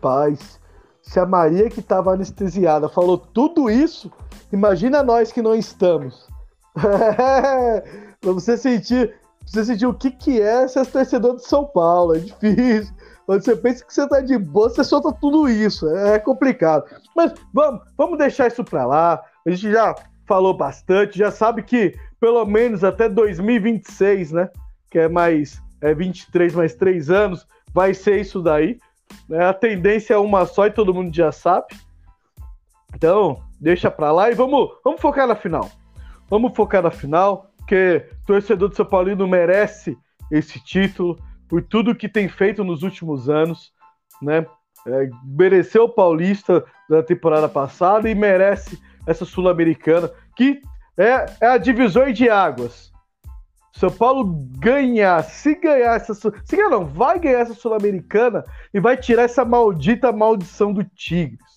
[0.00, 0.60] paz.
[1.02, 4.10] Se a Maria que estava anestesiada falou tudo isso,
[4.52, 6.26] imagina nós que não estamos.
[8.20, 12.16] pra você sentir, pra você sentir o que, que é ser torcedor de São Paulo.
[12.16, 12.94] É difícil.
[13.24, 15.88] Quando você pensa que você tá de boa, você solta tudo isso.
[15.88, 16.84] É complicado.
[17.14, 19.22] Mas vamos, vamos deixar isso pra lá.
[19.44, 19.94] A gente já
[20.26, 24.50] falou bastante, já sabe que pelo menos até 2026, né?
[24.90, 28.78] Que é mais é 23 mais 3 anos, vai ser isso daí.
[29.28, 29.44] Né?
[29.44, 31.66] A tendência é uma só e todo mundo já sabe.
[32.94, 35.70] Então, deixa pra lá e vamos, vamos focar na final.
[36.28, 39.96] Vamos focar na final, porque o torcedor do São Paulino merece
[40.30, 43.72] esse título por tudo que tem feito nos últimos anos,
[44.20, 44.46] né?
[44.88, 50.60] É, mereceu o Paulista da temporada passada e merece essa Sul-Americana, que
[50.96, 52.92] é, é a divisão de águas.
[53.72, 54.24] São Paulo
[54.58, 56.14] ganhar, se ganhar essa.
[56.14, 58.42] Se ganhar, não, vai ganhar essa Sul-Americana
[58.72, 61.56] e vai tirar essa maldita maldição do Tigres.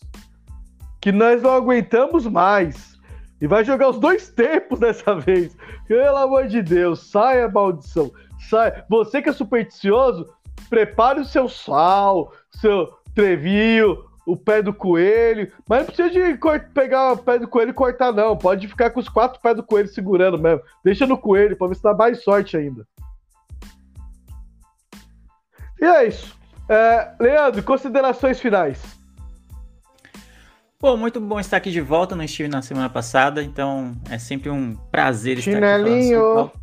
[1.02, 3.00] Que nós não aguentamos mais.
[3.42, 5.56] E vai jogar os dois tempos dessa vez.
[5.88, 8.12] Pelo amor de Deus, saia maldição.
[8.50, 8.84] Sai.
[8.90, 10.26] Você que é supersticioso,
[10.70, 15.52] prepare o seu sal, seu trevio, o pé do coelho.
[15.68, 16.40] Mas não precisa de
[16.74, 18.38] pegar o pé do coelho e cortar, não.
[18.38, 20.62] Pode ficar com os quatro pés do coelho segurando mesmo.
[20.84, 22.88] Deixa no coelho, pra ver se dá mais sorte ainda.
[25.82, 26.38] E é isso.
[26.68, 28.80] É, Leandro, considerações finais.
[30.78, 32.16] Pô, muito bom estar aqui de volta.
[32.16, 36.40] Não estive na semana passada, então é sempre um prazer estar Chinelinho.
[36.40, 36.60] aqui.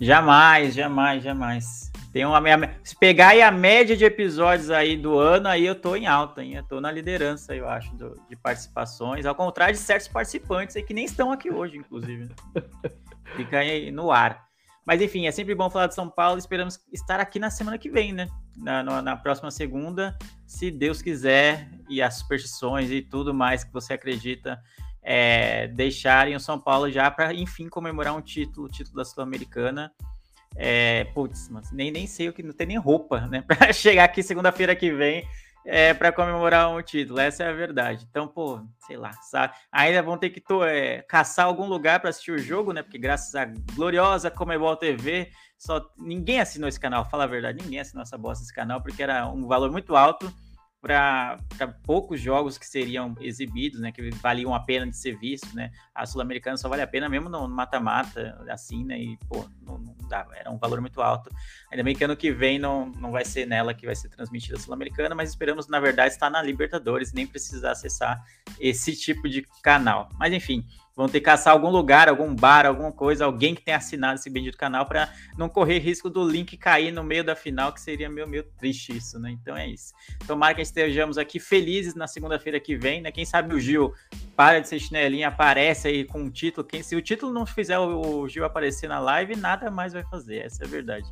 [0.00, 1.92] Jamais, jamais, jamais.
[2.16, 2.40] Tem uma
[2.82, 6.42] se pegar aí a média de episódios aí do ano, aí eu tô em alta,
[6.42, 6.54] hein?
[6.54, 10.82] Eu tô na liderança, eu acho, do, de participações, ao contrário de certos participantes aí
[10.82, 12.24] que nem estão aqui hoje, inclusive.
[12.24, 12.34] Né?
[13.36, 14.46] Fica aí no ar.
[14.86, 16.38] Mas enfim, é sempre bom falar de São Paulo.
[16.38, 18.28] Esperamos estar aqui na semana que vem, né?
[18.56, 20.16] Na, na, na próxima segunda,
[20.46, 24.58] se Deus quiser, e as superstições e tudo mais que você acredita
[25.02, 29.92] é, deixarem o São Paulo já para, enfim, comemorar um título, o título da Sul-Americana.
[30.56, 33.42] É, putz, mas nem, nem sei o que, não tem nem roupa, né?
[33.46, 35.26] Para chegar aqui segunda-feira que vem
[35.66, 38.06] é, para comemorar um título, essa é a verdade.
[38.08, 39.52] Então, pô, sei lá, sabe?
[39.70, 42.82] ainda vão ter que tô, é, caçar algum lugar para assistir o jogo, né?
[42.82, 47.80] Porque graças à gloriosa Comebol TV, só ninguém assinou esse canal, fala a verdade, ninguém
[47.80, 50.32] assinou essa bosta desse canal, porque era um valor muito alto
[50.80, 51.38] para
[51.84, 55.70] poucos jogos que seriam exibidos, né, que valiam a pena de ser visto, né?
[55.94, 58.98] A Sul-Americana só vale a pena mesmo no mata-mata, assim, né?
[58.98, 61.30] E, pô, não, não dá, era um valor muito alto.
[61.72, 64.56] Ainda bem que ano que vem não, não vai ser nela que vai ser transmitida
[64.56, 68.22] a Sul-Americana, mas esperamos, na verdade, estar na Libertadores, nem precisar acessar
[68.60, 70.08] esse tipo de canal.
[70.18, 70.64] Mas, enfim,
[70.96, 74.30] vão ter que caçar algum lugar, algum bar, alguma coisa, alguém que tenha assinado esse
[74.30, 78.08] bendito canal para não correr risco do link cair no meio da final, que seria
[78.08, 79.30] meio, meio triste isso, né?
[79.30, 79.92] Então é isso.
[80.26, 83.12] Tomara que estejamos aqui felizes na segunda-feira que vem, né?
[83.12, 83.92] Quem sabe o Gil
[84.34, 86.66] para de ser chinelinha, aparece aí com o título.
[86.66, 90.02] Quem, se o título não fizer o, o Gil aparecer na live, nada mais vai
[90.04, 91.06] fazer, essa é a verdade.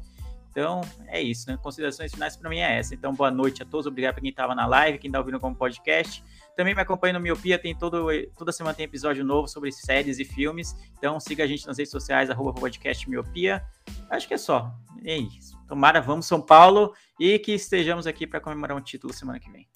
[0.54, 1.58] Então, é isso, né?
[1.60, 2.94] Considerações finais para mim é essa.
[2.94, 3.86] Então, boa noite a todos.
[3.86, 6.22] Obrigado para quem estava na live, quem está ouvindo como podcast.
[6.56, 8.06] Também me acompanha no Miopia, tem todo,
[8.38, 10.76] toda semana tem episódio novo sobre séries e filmes.
[10.96, 13.64] Então, siga a gente nas redes sociais, arroba podcast Miopia.
[14.08, 14.72] Acho que é só.
[15.04, 15.58] É isso.
[15.66, 19.66] Tomara, vamos São Paulo e que estejamos aqui para comemorar um título semana que vem.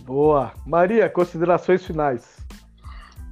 [0.00, 0.52] Boa.
[0.66, 2.46] Maria, considerações finais.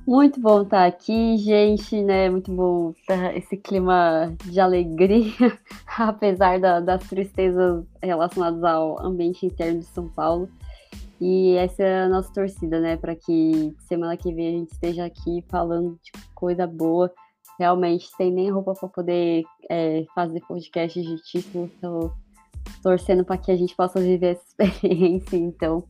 [0.06, 2.28] Muito bom estar aqui, gente, né?
[2.28, 2.92] Muito bom
[3.36, 5.32] esse clima de alegria,
[5.96, 10.48] apesar da, das tristezas relacionadas ao ambiente interno de São Paulo.
[11.20, 12.96] E essa é a nossa torcida, né?
[12.96, 17.12] Para que semana que vem a gente esteja aqui falando de coisa boa.
[17.56, 21.70] Realmente, sem nem roupa para poder é, fazer podcast de título.
[21.80, 22.10] Tô
[22.82, 24.42] torcendo para que a gente possa viver essa
[24.74, 25.36] experiência.
[25.36, 25.84] Então,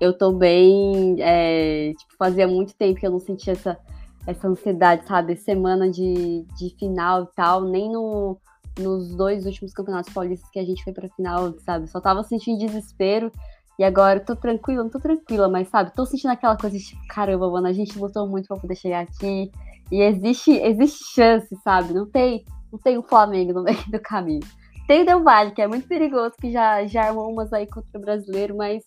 [0.00, 1.16] eu tô bem.
[1.20, 3.78] É, tipo, fazia muito tempo que eu não sentia essa,
[4.26, 5.36] essa ansiedade, sabe?
[5.36, 8.38] Semana de, de final e tal, nem no,
[8.78, 11.88] nos dois últimos campeonatos paulistas que a gente foi pra final, sabe?
[11.88, 13.32] Só tava sentindo desespero.
[13.78, 16.84] E agora eu tô tranquila, não tô tranquila, mas sabe, tô sentindo aquela coisa de
[16.84, 19.52] tipo, caramba, mano, a gente lutou muito pra poder chegar aqui.
[19.90, 21.94] E existe, existe chance, sabe?
[21.94, 24.46] Não tem, não tem o Flamengo no meio do caminho.
[24.88, 27.98] Tem o Del Valle, que é muito perigoso, que já, já armou umas aí contra
[27.98, 28.82] o brasileiro, mas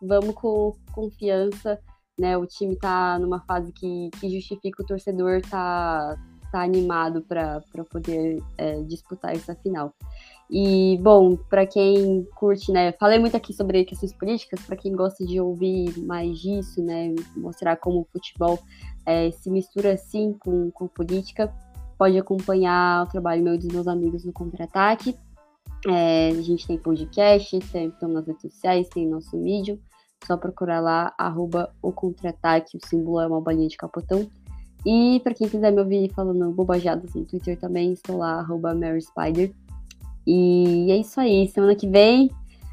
[0.00, 1.78] vamos com confiança,
[2.18, 2.36] né?
[2.36, 6.16] O time tá numa fase que, que justifica o torcedor tá,
[6.50, 9.92] tá animado para poder é, disputar essa final.
[10.50, 15.26] E, bom, para quem curte, né, falei muito aqui sobre questões políticas, para quem gosta
[15.26, 18.58] de ouvir mais disso, né, mostrar como o futebol
[19.04, 21.52] é, se mistura assim com, com política,
[21.98, 25.16] pode acompanhar o trabalho meu e dos meus amigos no Contra-Ataque.
[25.88, 29.78] É, a gente tem podcast, tem, estamos nas redes sociais, tem nosso Medium.
[30.26, 34.26] Só procurar lá, arroba o contra-ataque, o símbolo é uma bolinha de capotão.
[34.84, 39.02] E para quem quiser me ouvir falando bobajadas no Twitter também, estou lá, arroba Mary
[39.02, 39.52] Spider.
[40.26, 42.30] E é isso aí, semana que vem.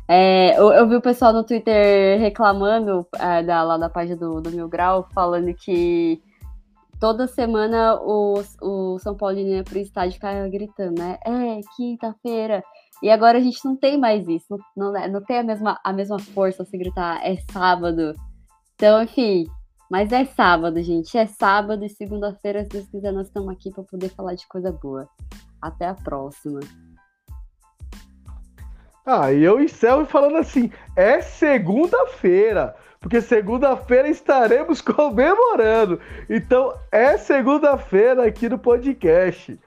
[0.08, 4.42] É, eu, eu, vi o pessoal no Twitter reclamando é, da, lá da página do,
[4.42, 6.22] do Mil Grau, falando que
[7.00, 11.18] toda semana o, o São Paulo ia pro estádio ficar gritando, né?
[11.26, 12.64] É, quinta-feira,
[13.04, 15.78] e agora a gente não tem mais isso, não, não, né, não tem a mesma,
[15.84, 18.16] a mesma força se gritar é sábado.
[18.76, 19.46] Então, enfim,
[19.92, 21.18] mas é sábado, gente.
[21.18, 24.72] É sábado e segunda-feira, se Deus quiser, nós estamos aqui para poder falar de coisa
[24.72, 25.06] boa.
[25.62, 26.62] Até a próxima.
[29.06, 36.00] Ah, e eu e Céu falando assim, é segunda-feira, porque segunda-feira estaremos comemorando.
[36.30, 39.60] Então, é segunda-feira aqui no podcast.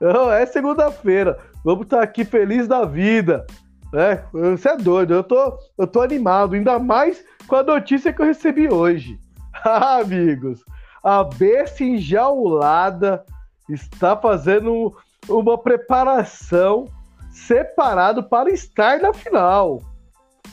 [0.00, 1.38] Não, é segunda-feira.
[1.64, 3.46] Vamos estar aqui feliz da vida.
[3.94, 5.14] É, você é doido.
[5.14, 9.18] Eu tô, eu tô animado, ainda mais com a notícia que eu recebi hoje.
[9.66, 10.62] Ah, amigos,
[11.02, 13.24] a besta enjaulada
[13.70, 14.94] está fazendo
[15.26, 16.86] uma preparação
[17.30, 19.80] separado para estar na final.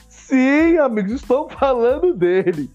[0.08, 2.70] Sim, amigos, estou falando dele.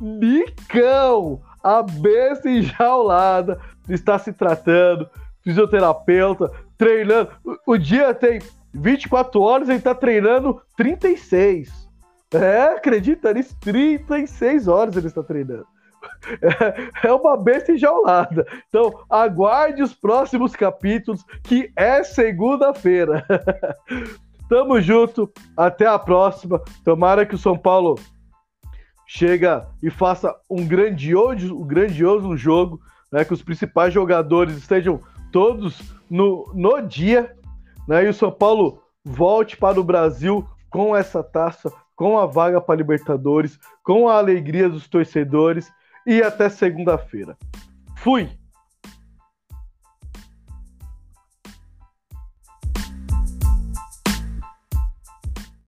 [0.00, 5.08] Nicão, a besta enjaulada, está se tratando,
[5.44, 7.30] fisioterapeuta, treinando.
[7.66, 8.40] O dia tem
[8.72, 11.86] 24 horas, ele está treinando 36.
[12.34, 13.56] É, acredita nisso?
[13.60, 15.66] 36 horas ele está treinando.
[17.02, 18.46] É, é uma besta enjaulada.
[18.68, 23.24] Então, aguarde os próximos capítulos, que é segunda-feira.
[24.48, 26.62] Tamo junto, até a próxima.
[26.84, 27.96] Tomara que o São Paulo
[29.06, 32.80] chega e faça um grandioso, um grandioso jogo,
[33.12, 35.00] né, que os principais jogadores estejam
[35.32, 35.80] todos
[36.10, 37.34] no, no dia,
[37.88, 42.60] né, e o São Paulo volte para o Brasil com essa taça, com a vaga
[42.60, 45.72] para Libertadores, com a alegria dos torcedores
[46.06, 47.36] e até segunda-feira.
[47.96, 48.28] Fui!